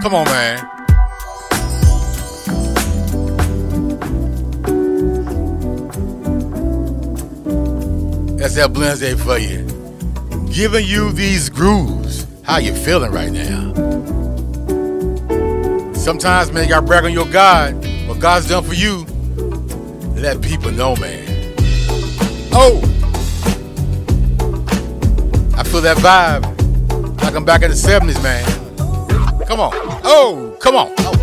Come 0.01 0.15
on, 0.15 0.25
man. 0.25 0.57
That's 8.37 8.55
that 8.55 8.71
Wednesday 8.73 9.13
for 9.15 9.37
you. 9.37 9.67
Giving 10.49 10.85
you 10.85 11.11
these 11.11 11.49
grooves. 11.49 12.25
How 12.43 12.59
you 12.59 12.73
feeling 12.73 13.11
right 13.11 13.29
now? 13.29 13.73
Sometimes, 15.93 16.53
man, 16.53 16.63
you 16.63 16.69
gotta 16.69 16.85
brag 16.85 17.03
on 17.03 17.11
your 17.11 17.27
God. 17.27 17.73
What 18.07 18.19
God's 18.19 18.47
done 18.47 18.63
for 18.63 18.73
you, 18.73 19.03
let 20.15 20.41
people 20.41 20.71
know, 20.71 20.95
man. 20.95 21.25
Oh! 22.53 22.79
I 25.57 25.63
feel 25.63 25.81
that 25.81 25.97
vibe 25.97 27.21
like 27.21 27.35
I'm 27.35 27.43
back 27.43 27.63
in 27.63 27.69
the 27.69 27.75
70s, 27.75 28.23
man. 28.23 29.45
Come 29.45 29.59
on. 29.59 29.88
Oh, 30.11 30.57
come 30.59 30.75
on. 30.75 31.18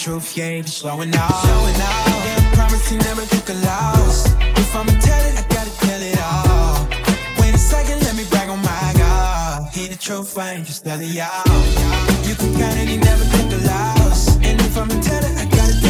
truth, 0.00 0.34
you 0.34 0.42
ain't 0.42 0.68
slowing 0.68 1.10
down. 1.10 1.28
Slowing 1.28 1.74
down. 1.74 2.04
Damn 2.24 2.52
promise 2.52 2.90
you 2.90 2.98
never 2.98 3.24
took 3.26 3.48
a 3.50 3.54
loss. 3.68 4.26
If 4.56 4.74
I'ma 4.74 4.92
tell 4.98 5.22
it, 5.28 5.36
I 5.38 5.44
gotta 5.54 5.70
tell 5.78 6.00
it 6.00 6.18
all. 6.18 6.88
Wait 7.38 7.54
a 7.54 7.58
second, 7.58 8.00
let 8.02 8.16
me 8.16 8.24
brag 8.30 8.48
on 8.48 8.62
my 8.62 8.92
God. 8.96 9.68
He 9.74 9.88
the 9.88 9.96
truth, 9.96 10.38
I 10.38 10.54
ain't 10.54 10.84
telling 10.84 11.08
y'all. 11.08 11.44
You 12.26 12.34
can 12.34 12.50
count 12.58 12.78
it, 12.78 12.88
he 12.88 12.96
never 12.96 13.24
took 13.24 13.52
a 13.52 13.60
loss. 13.66 14.36
And 14.36 14.58
if 14.60 14.76
I'ma 14.78 15.00
tell 15.02 15.22
it, 15.22 15.36
I 15.36 15.44
gotta 15.44 15.80
tell. 15.80 15.89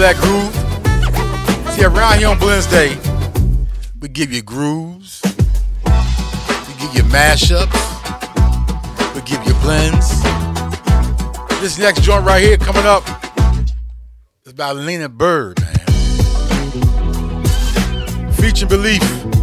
that 0.00 0.16
groove? 0.16 0.54
See, 1.74 1.84
around 1.84 2.18
here 2.18 2.28
on 2.28 2.38
Wednesday, 2.40 2.96
we 4.00 4.08
give 4.08 4.32
you 4.32 4.40
grooves, 4.40 5.20
we 5.84 6.74
give 6.78 6.94
you 6.94 7.02
mashups, 7.12 7.76
we 9.14 9.20
give 9.22 9.44
you 9.46 9.52
blends. 9.60 10.22
This 11.60 11.78
next 11.78 12.02
joint 12.02 12.24
right 12.24 12.42
here 12.42 12.56
coming 12.56 12.86
up 12.86 13.04
is 14.46 14.54
by 14.54 14.72
Lena 14.72 15.10
Byrd, 15.10 15.60
man. 15.60 15.76
Featuring 18.32 18.70
Beleaf. 18.70 19.39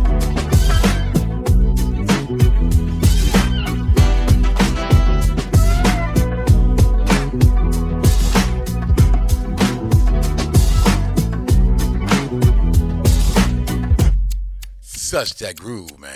such 15.07 15.35
that 15.35 15.55
groove, 15.55 15.97
man. 15.97 16.11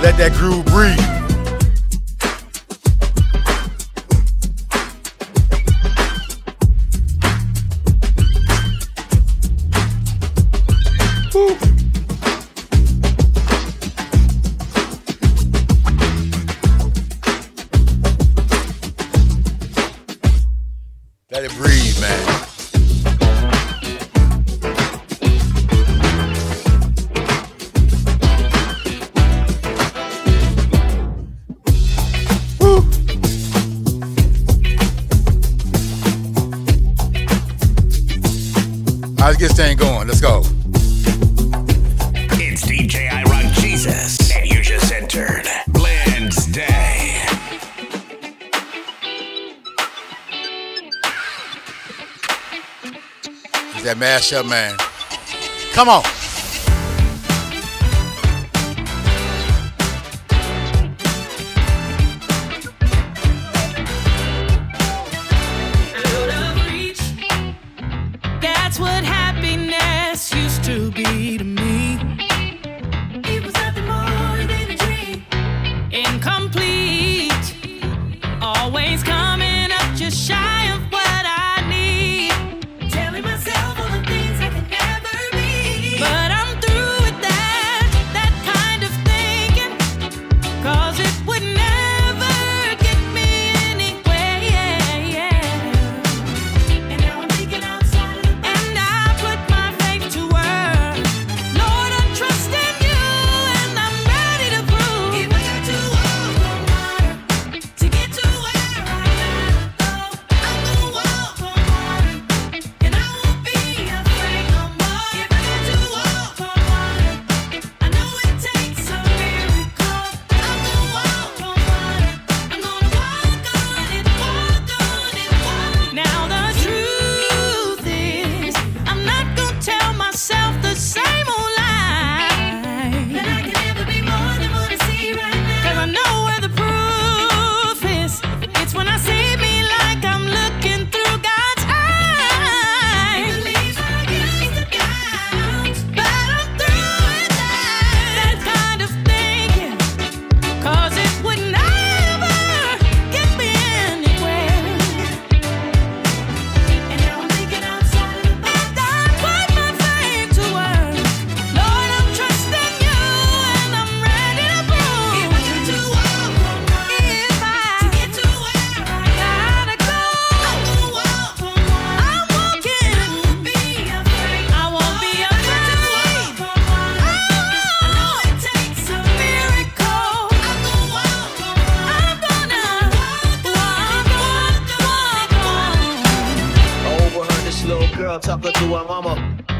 Let 0.00 0.16
that 0.16 0.32
groove 0.34 0.64
breathe. 0.66 1.13
That 54.30 54.44
mashup, 54.44 54.48
man. 54.48 54.74
Come 55.74 55.90
on. 55.90 55.96
Out 55.96 56.24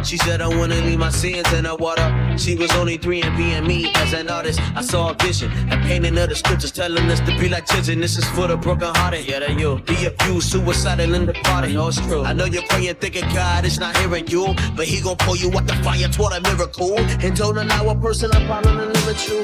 She 0.05 0.19
said, 0.19 0.43
I 0.43 0.49
wanna 0.49 0.75
leave 0.83 0.99
my 0.99 1.09
sins 1.09 1.51
in 1.55 1.64
the 1.64 1.75
water. 1.75 2.07
She 2.37 2.55
was 2.57 2.71
only 2.73 2.99
three 2.99 3.23
and 3.23 3.35
being 3.38 3.67
me 3.67 3.90
as 3.95 4.12
an 4.12 4.29
artist. 4.29 4.61
I 4.77 4.83
saw 4.83 5.11
a 5.11 5.14
vision, 5.14 5.51
a 5.73 5.77
painting 5.79 6.19
of 6.19 6.29
the 6.29 6.37
scriptures 6.37 6.73
telling 6.73 7.11
us 7.11 7.21
to 7.21 7.38
be 7.38 7.49
like 7.49 7.67
children. 7.67 8.01
This 8.01 8.19
is 8.19 8.29
for 8.31 8.47
the 8.47 8.57
brokenhearted. 8.57 9.27
Yeah, 9.27 9.38
that 9.38 9.59
you. 9.59 9.81
Be 9.87 10.05
abused, 10.05 10.53
suicidal 10.53 11.14
in 11.14 11.25
the 11.25 11.33
party. 11.33 11.73
No, 11.73 11.88
it's 11.88 12.01
true. 12.01 12.23
I 12.23 12.35
know 12.35 12.45
you're 12.45 12.62
praying, 12.69 12.97
thinking 12.97 13.25
God 13.33 13.64
is 13.64 13.81
not 13.81 13.97
hearing 13.97 14.27
you, 14.29 14.55
but 14.77 14.85
He 14.85 15.01
gon' 15.01 15.17
pull 15.17 15.37
you 15.37 15.49
out 15.57 15.67
the 15.67 15.75
fire 15.77 16.09
toward 16.09 16.35
a 16.35 16.40
miracle. 16.43 16.99
And 16.99 17.35
don't 17.35 17.57
allow 17.57 17.88
a 17.88 17.95
person 17.95 18.31
to 18.31 18.47
follow 18.47 18.77
the 18.77 18.87
limit 18.93 19.29
you. 19.29 19.43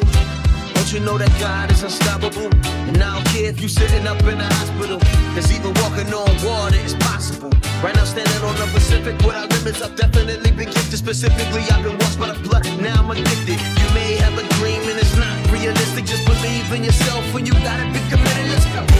Don't 0.74 0.92
you 0.92 1.00
know 1.00 1.16
that 1.16 1.32
God 1.40 1.70
is 1.72 1.82
unstoppable? 1.82 2.54
And 2.88 3.02
I 3.02 3.14
don't 3.14 3.26
care 3.28 3.48
if 3.48 3.62
you 3.62 3.68
sitting 3.68 4.06
up 4.06 4.20
in 4.24 4.36
the 4.36 4.44
hospital. 4.44 4.98
Cause 5.34 5.50
even 5.52 5.72
walking 5.80 6.12
on 6.12 6.28
water 6.44 6.76
is 6.76 6.94
possible. 6.94 7.50
Right 7.82 7.94
now 7.96 8.04
standing 8.04 8.42
on 8.44 8.54
the 8.56 8.66
Pacific 8.74 9.16
without 9.24 9.48
limits. 9.48 9.80
I've 9.80 9.96
definitely 9.96 10.50
been 10.50 10.68
gifted 10.68 10.98
specifically. 10.98 11.62
I've 11.72 11.82
been 11.82 11.96
washed 11.96 12.20
by 12.20 12.30
the 12.30 12.38
blood, 12.46 12.64
now 12.78 13.00
I'm 13.00 13.10
addicted. 13.10 13.58
You 13.80 13.88
may 13.94 14.16
have 14.16 14.36
a 14.36 14.46
dream 14.56 14.82
and 14.82 14.98
it's 14.98 15.16
not 15.16 15.50
realistic. 15.50 16.04
Just 16.04 16.26
believe 16.26 16.70
in 16.72 16.84
yourself 16.84 17.24
when 17.32 17.46
you 17.46 17.52
gotta 17.64 17.86
be 17.86 18.00
committed. 18.10 18.50
Let's 18.50 18.66
go. 18.66 18.99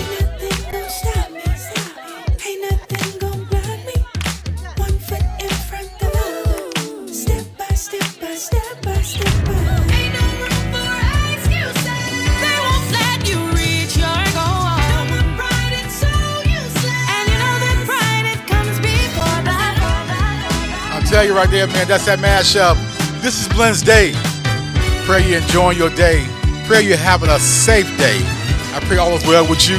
Tell 21.20 21.28
you 21.28 21.36
right 21.36 21.50
there, 21.50 21.66
man, 21.66 21.86
that's 21.86 22.06
that 22.06 22.18
mashup. 22.20 22.76
This 23.20 23.38
is 23.38 23.48
Blendz 23.48 23.82
Day. 23.82 24.14
Pray 25.04 25.28
you're 25.28 25.42
enjoying 25.42 25.76
your 25.76 25.90
day. 25.90 26.26
Pray 26.64 26.80
you're 26.80 26.96
having 26.96 27.28
a 27.28 27.38
safe 27.38 27.84
day. 27.98 28.20
I 28.72 28.80
pray 28.84 28.96
all 28.96 29.10
is 29.10 29.22
well 29.26 29.46
with 29.46 29.68
you. 29.68 29.76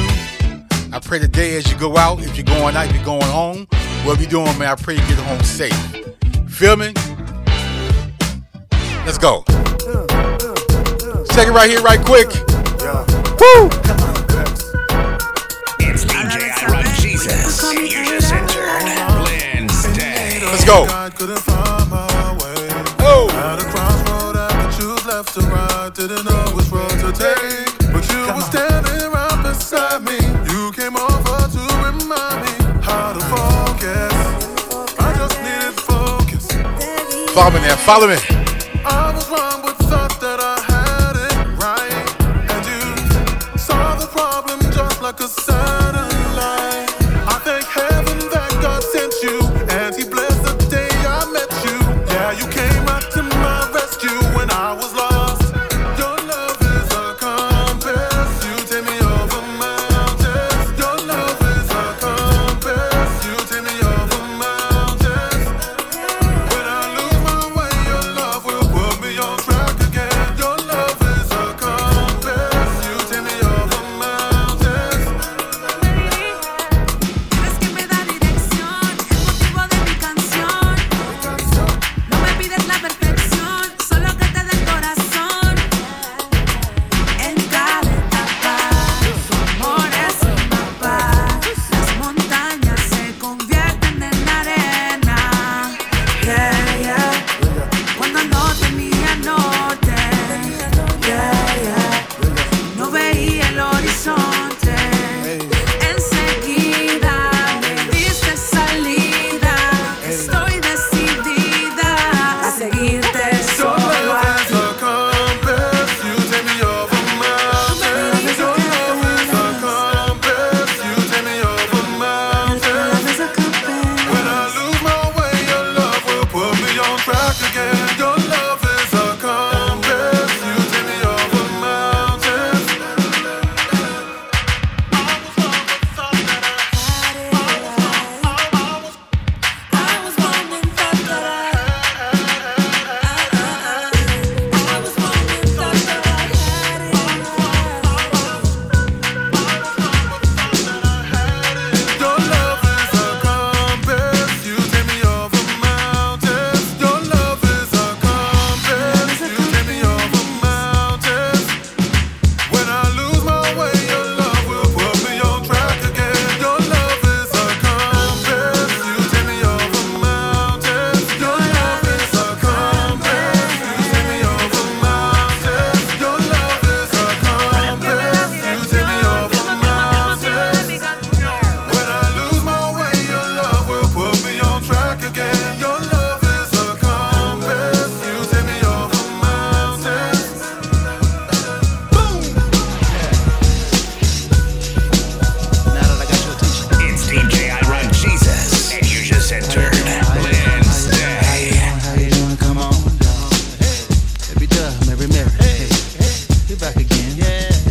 I 0.92 1.00
pray 1.02 1.18
the 1.18 1.26
day 1.26 1.56
as 1.56 1.68
you 1.68 1.76
go 1.76 1.96
out, 1.96 2.22
if 2.22 2.36
you're 2.36 2.46
going 2.46 2.76
out, 2.76 2.86
if 2.86 2.94
you're 2.94 3.04
going 3.04 3.22
home, 3.22 3.66
whatever 4.04 4.22
you're 4.22 4.30
doing, 4.30 4.56
man, 4.56 4.68
I 4.68 4.76
pray 4.76 4.94
you 4.94 5.00
get 5.08 5.18
home 5.18 5.42
safe. 5.42 5.74
Feel 6.48 6.76
me? 6.76 6.92
Let's 9.04 9.18
go. 9.18 9.42
Check 11.34 11.48
it 11.48 11.52
right 11.52 11.68
here, 11.68 11.82
right 11.82 12.00
quick. 12.04 12.28
Woo! 13.40 14.11
Let's 20.64 20.70
go. 20.70 20.86
Oh. 23.00 23.26
At 23.32 23.58
a 23.58 23.64
crossroad, 23.64 24.36
I 24.36 24.48
could 24.62 24.70
choose 24.78 25.04
left 25.06 25.36
or 25.36 25.40
right. 25.50 25.90
Didn't 25.92 26.24
know 26.24 26.52
which 26.54 26.68
road 26.68 26.88
to 27.00 27.10
take. 27.10 27.92
But 27.92 28.08
you 28.12 28.32
were 28.32 28.42
standing 28.42 29.10
right 29.10 29.42
beside 29.42 30.02
me. 30.04 30.18
You 30.52 30.70
came 30.70 30.96
over 30.96 31.48
to 31.50 31.62
remind 31.82 32.46
me 32.46 32.54
how 32.80 33.12
to 33.12 33.20
focus. 33.26 34.14
I 35.00 35.12
just 35.16 35.36
needed 35.42 35.74
focus. 35.80 36.46
Follow 37.34 37.50
me 37.50 37.66
now, 37.66 37.74
follow 37.74 38.06
me. 38.06 38.41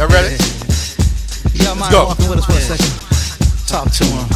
Y'all 0.02 0.10
ready? 0.10 0.36
Yeah, 1.54 1.74
Let's 1.78 1.92
go. 1.92 2.06
walking 2.08 2.28
with 2.28 2.40
us 2.40 2.46
for 2.48 2.54
a 2.54 2.62
second? 2.74 2.90
Talk 3.70 3.92
to 3.92 4.04
him. 4.04 4.28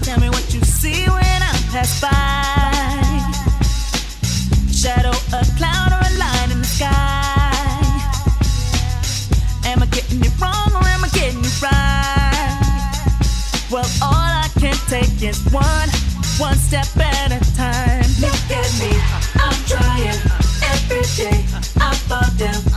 Tell 0.00 0.18
me 0.18 0.30
what 0.30 0.54
you 0.54 0.62
see 0.62 1.04
when 1.10 1.42
I 1.44 1.52
pass 1.68 2.00
by. 2.00 2.08
Shadow, 4.72 5.12
a 5.36 5.44
cloud, 5.58 5.92
or 5.92 6.00
a 6.08 6.12
line 6.16 6.52
in 6.52 6.60
the 6.60 6.64
sky. 6.64 7.52
Am 9.66 9.82
I 9.82 9.86
getting 9.92 10.22
wrong 10.40 10.72
or 10.72 10.88
am 10.88 11.04
I 11.04 11.10
getting 11.12 11.44
right? 11.60 12.56
Well, 13.70 13.84
all 14.00 14.16
I 14.16 14.48
can 14.58 14.72
take 14.88 15.22
is 15.22 15.44
one, 15.52 15.90
one 16.40 16.56
step 16.56 16.88
at 16.96 17.30
a 17.30 17.40
time. 17.56 18.08
Look 18.24 18.40
at 18.56 18.72
me, 18.80 18.96
I'm 19.36 19.52
trying 19.68 20.16
every 20.72 21.04
day. 21.14 21.44
I 21.76 21.94
fall 22.08 22.30
down 22.38 22.71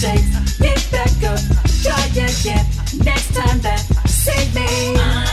shakes. 0.00 0.58
Pick 0.58 0.90
back 0.90 1.22
up, 1.24 1.40
try 1.82 2.04
again. 2.12 2.66
Next 3.04 3.34
time 3.34 3.60
that 3.60 3.80
save 4.06 4.54
me. 4.54 5.25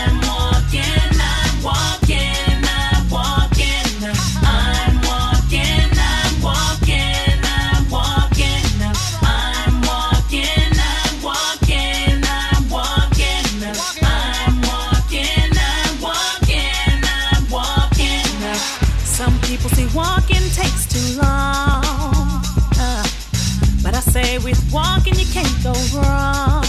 with 24.43 24.59
walking 24.73 25.15
you 25.15 25.25
can't 25.31 25.63
go 25.63 25.73
wrong. 25.95 26.63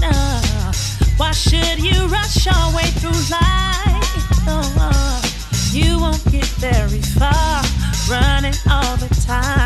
No. 0.00 0.12
Why 1.16 1.32
should 1.32 1.80
you 1.80 2.06
rush 2.06 2.46
your 2.46 2.74
way 2.76 2.88
through 3.00 3.18
life? 3.30 4.46
No. 4.46 4.62
You 5.72 5.98
won't 5.98 6.24
get 6.30 6.46
very 6.60 7.00
far 7.00 7.62
running 8.08 8.54
all 8.70 8.96
the 8.96 9.08
time. 9.26 9.61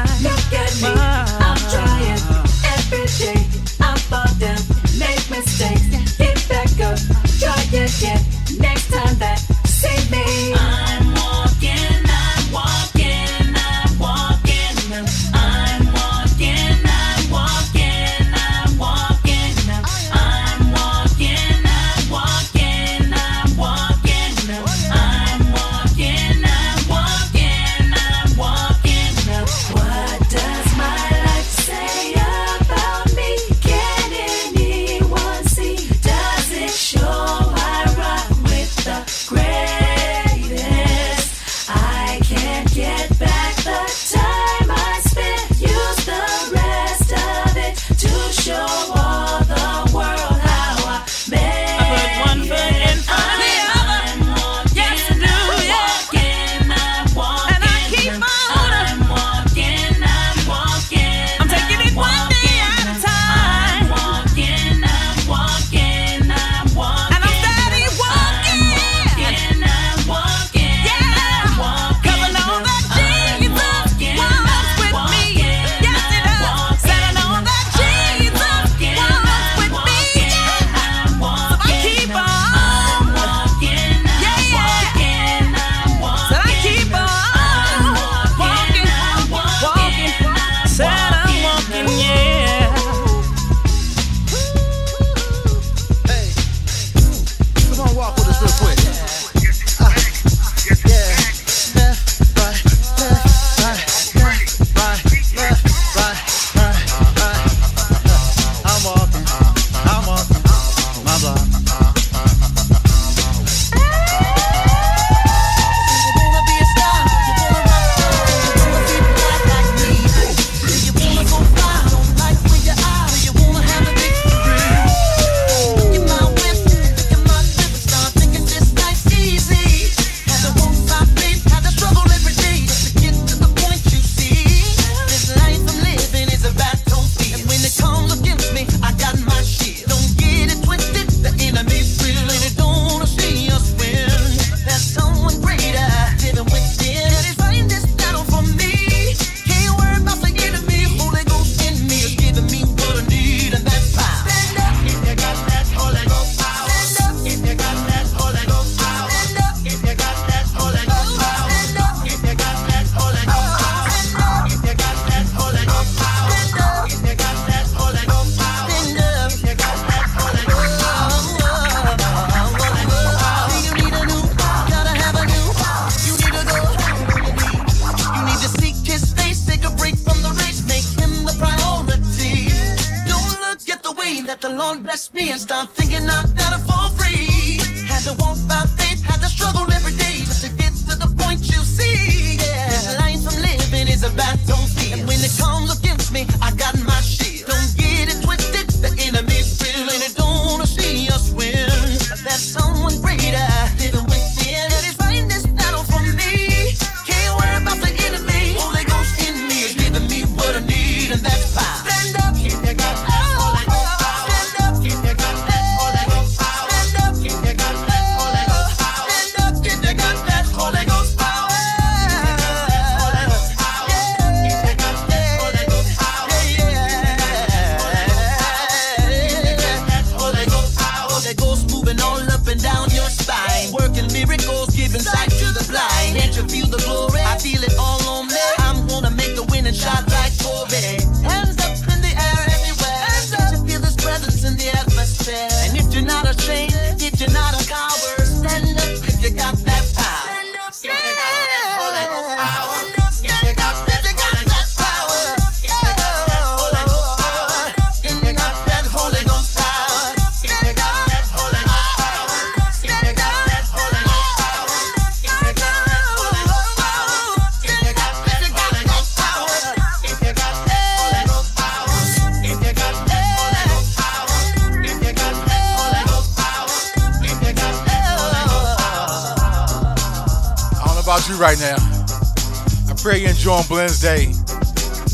Pray 283.47 283.55
you're 283.55 283.63
enjoying 283.63 283.87
Blendz 283.87 284.01
Day. 284.01 284.27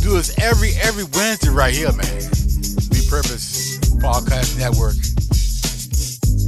Do 0.01 0.17
this 0.17 0.33
every 0.39 0.73
every 0.81 1.05
Wednesday 1.05 1.51
right 1.51 1.75
here, 1.75 1.93
man. 1.93 2.23
Be 2.89 3.05
Purpose 3.05 3.77
Podcast 4.01 4.57
Network. 4.57 4.97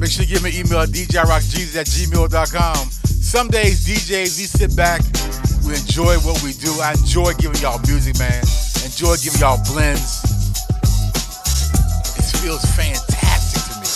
Make 0.01 0.11
sure 0.11 0.24
you 0.24 0.32
give 0.32 0.43
me 0.43 0.49
an 0.49 0.64
email 0.64 0.80
at 0.80 0.89
djrockjesus 0.89 1.76
at 1.76 1.87
gmail.com. 1.87 2.89
Some 3.05 3.49
days, 3.49 3.85
DJs, 3.85 4.39
we 4.41 4.47
sit 4.49 4.74
back, 4.76 5.03
we 5.66 5.76
enjoy 5.76 6.16
what 6.24 6.43
we 6.43 6.55
do. 6.55 6.72
I 6.80 6.93
enjoy 6.93 7.35
giving 7.35 7.61
y'all 7.61 7.80
music, 7.87 8.18
man. 8.18 8.41
Enjoy 8.80 9.16
giving 9.20 9.41
y'all 9.41 9.61
blends. 9.68 10.24
It 12.16 12.24
feels 12.41 12.64
fantastic 12.72 13.61
to 13.61 13.74
me. 13.76 13.89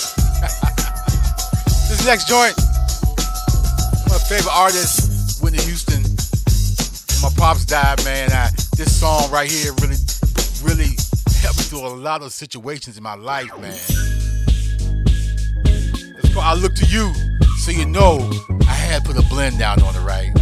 this 1.88 2.04
next 2.04 2.28
joint, 2.28 2.52
my 4.12 4.18
favorite 4.28 4.52
artist, 4.52 5.07
pops 7.38 7.64
died, 7.64 8.04
man. 8.04 8.32
I, 8.32 8.50
this 8.76 9.00
song 9.00 9.30
right 9.30 9.48
here 9.50 9.72
really, 9.80 9.96
really 10.62 10.90
helped 11.40 11.58
me 11.58 11.64
through 11.64 11.86
a 11.86 11.94
lot 11.94 12.20
of 12.20 12.32
situations 12.32 12.98
in 12.98 13.02
my 13.02 13.14
life, 13.14 13.56
man. 13.58 13.78
I 16.40 16.54
Look 16.54 16.74
to 16.76 16.86
You, 16.86 17.12
so 17.58 17.72
you 17.72 17.84
know 17.84 18.30
I 18.62 18.72
had 18.72 19.04
put 19.04 19.16
a 19.18 19.22
blend 19.28 19.58
down 19.58 19.82
on 19.82 19.94
it, 19.94 20.00
right? 20.00 20.32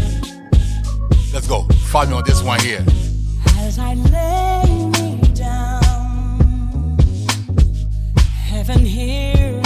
Let's 1.33 1.47
go. 1.49 1.63
Follow 1.91 2.09
me 2.09 2.13
on 2.15 2.25
this 2.25 2.43
one 2.43 2.61
here. 2.61 2.85
As 3.59 3.79
I 3.79 3.95
lay 3.95 4.87
me 4.91 5.21
down, 5.35 6.99
heaven 8.45 8.81
hear 8.81 9.66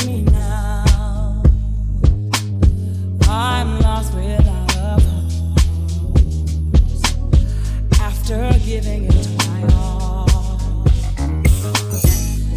After 8.33 8.59
giving 8.61 9.07
it 9.07 9.29
my 9.39 9.75
all, 9.75 10.85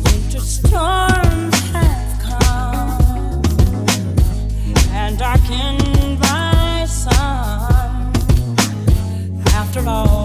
winter 0.04 0.40
storms 0.40 1.60
have 1.72 2.20
come 2.22 3.42
and 4.92 5.18
darkened 5.18 6.20
my 6.20 6.86
sun. 6.86 8.14
After 9.48 9.90
all 9.90 10.23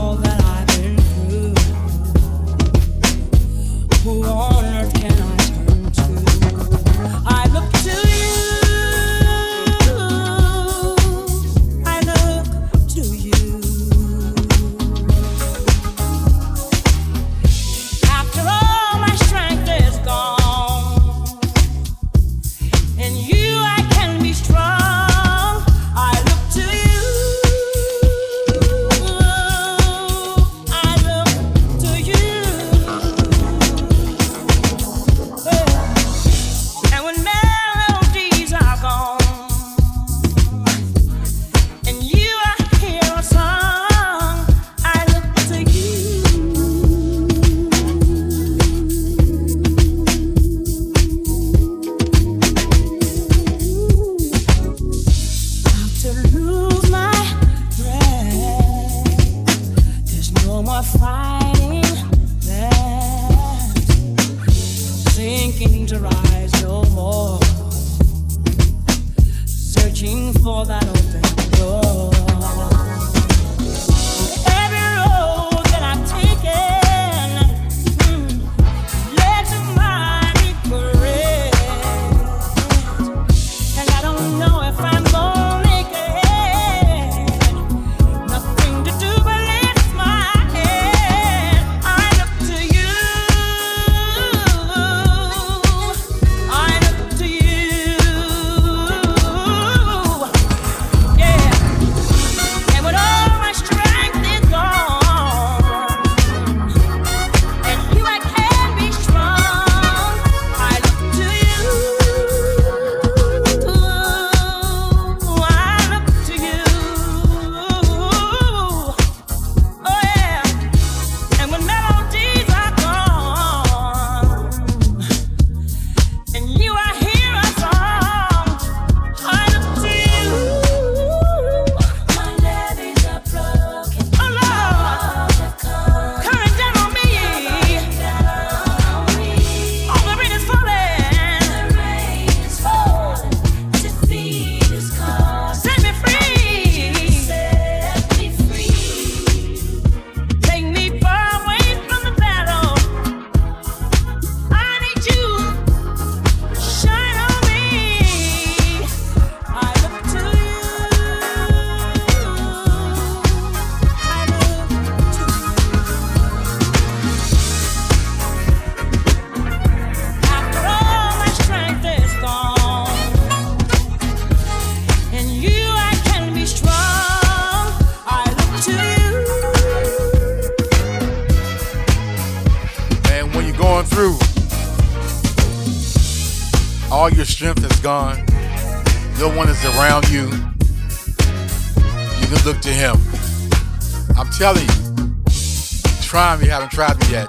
haven't 196.61 196.75
tried 196.75 196.99
me 196.99 197.13
yet. 197.13 197.29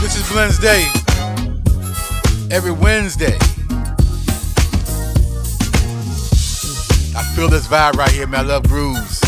This 0.00 0.16
is 0.16 0.26
Blendz 0.30 0.58
Day. 0.58 0.86
Every 2.50 2.72
Wednesday. 2.72 3.36
I 7.14 7.22
feel 7.36 7.48
this 7.48 7.66
vibe 7.66 7.96
right 7.96 8.10
here, 8.10 8.26
man. 8.26 8.46
I 8.46 8.48
love 8.48 8.62
grooves. 8.68 9.20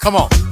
Come 0.00 0.16
on. 0.16 0.43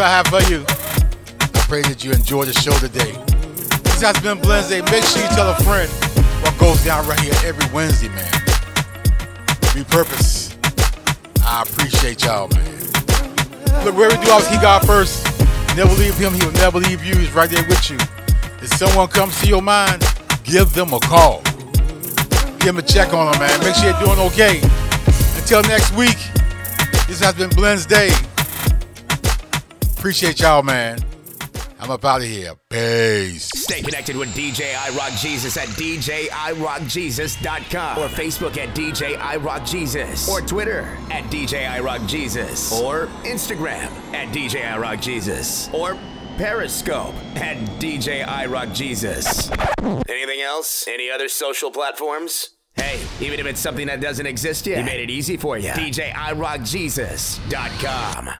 I 0.00 0.08
have 0.08 0.28
for 0.28 0.42
you. 0.48 0.62
I 1.40 1.60
pray 1.66 1.82
that 1.82 2.04
you 2.04 2.12
enjoy 2.12 2.44
the 2.44 2.52
show 2.52 2.70
today. 2.78 3.18
This 3.82 4.00
has 4.02 4.14
been 4.20 4.38
Blendz 4.38 4.68
Day. 4.68 4.80
Make 4.82 5.02
sure 5.02 5.20
you 5.20 5.28
tell 5.34 5.50
a 5.50 5.58
friend 5.66 5.90
what 6.42 6.56
goes 6.58 6.84
down 6.84 7.02
right 7.08 7.18
here 7.18 7.34
every 7.42 7.66
Wednesday, 7.74 8.06
man. 8.14 8.30
Be 9.74 9.82
purpose. 9.82 10.54
I 11.42 11.66
appreciate 11.66 12.22
y'all, 12.22 12.46
man. 12.54 12.78
Look, 13.82 13.98
where 13.98 14.06
we 14.06 14.14
do 14.22 14.30
ours, 14.30 14.46
he 14.46 14.54
got 14.62 14.86
first. 14.86 15.26
Never 15.74 15.92
leave 15.94 16.14
him, 16.14 16.32
he'll 16.34 16.52
never 16.62 16.78
leave 16.78 17.02
you. 17.02 17.16
He's 17.16 17.32
right 17.32 17.50
there 17.50 17.66
with 17.66 17.90
you. 17.90 17.98
If 18.62 18.70
someone 18.78 19.08
comes 19.08 19.40
to 19.40 19.48
your 19.48 19.62
mind, 19.62 20.06
give 20.44 20.74
them 20.74 20.92
a 20.92 21.00
call. 21.00 21.42
Give 22.62 22.70
them 22.74 22.78
a 22.78 22.82
check 22.82 23.12
on 23.14 23.32
them, 23.32 23.40
man. 23.40 23.58
Make 23.66 23.74
sure 23.74 23.90
you're 23.90 23.98
doing 23.98 24.20
okay. 24.30 24.62
Until 25.34 25.62
next 25.66 25.90
week, 25.96 26.18
this 27.10 27.18
has 27.18 27.34
been 27.34 27.50
Blendz 27.50 27.84
Day. 27.84 28.10
Appreciate 29.98 30.40
y'all, 30.40 30.62
man. 30.62 31.00
I'm 31.80 31.90
up 31.90 32.04
out 32.04 32.20
of 32.20 32.26
here. 32.28 32.52
Peace. 32.70 33.50
Stay 33.54 33.82
connected 33.82 34.14
with 34.16 34.28
DJ 34.30 34.76
I 34.76 34.90
Rock 34.96 35.10
Jesus 35.18 35.56
at 35.56 35.66
DJIRockJesus.com 35.70 37.98
or 37.98 38.06
Facebook 38.06 38.56
at 38.58 38.76
DJ 38.76 39.18
I 39.18 39.34
Rock 39.36 39.64
Jesus 39.66 40.28
or 40.28 40.40
Twitter 40.40 40.82
at 41.10 41.24
DJ 41.24 41.68
I 41.68 41.80
Rock 41.80 42.00
Jesus 42.06 42.80
or 42.80 43.06
Instagram 43.24 43.90
at 44.14 44.32
DJ 44.32 44.70
I 44.72 44.78
Rock 44.78 45.00
Jesus 45.00 45.68
or 45.74 45.98
Periscope 46.36 47.14
at 47.36 47.56
DJ 47.80 48.24
I 48.26 48.46
Rock 48.46 48.72
Jesus. 48.72 49.50
Anything 49.80 50.40
else? 50.42 50.86
Any 50.86 51.10
other 51.10 51.28
social 51.28 51.72
platforms? 51.72 52.50
Hey, 52.76 53.00
even 53.20 53.40
if 53.40 53.46
it's 53.46 53.58
something 53.60 53.88
that 53.88 54.00
doesn't 54.00 54.26
exist 54.26 54.64
yet, 54.66 54.78
he 54.78 54.84
made 54.84 55.00
it 55.00 55.10
easy 55.10 55.36
for 55.36 55.58
you. 55.58 55.70
DJIRockJesus.com. 55.70 58.28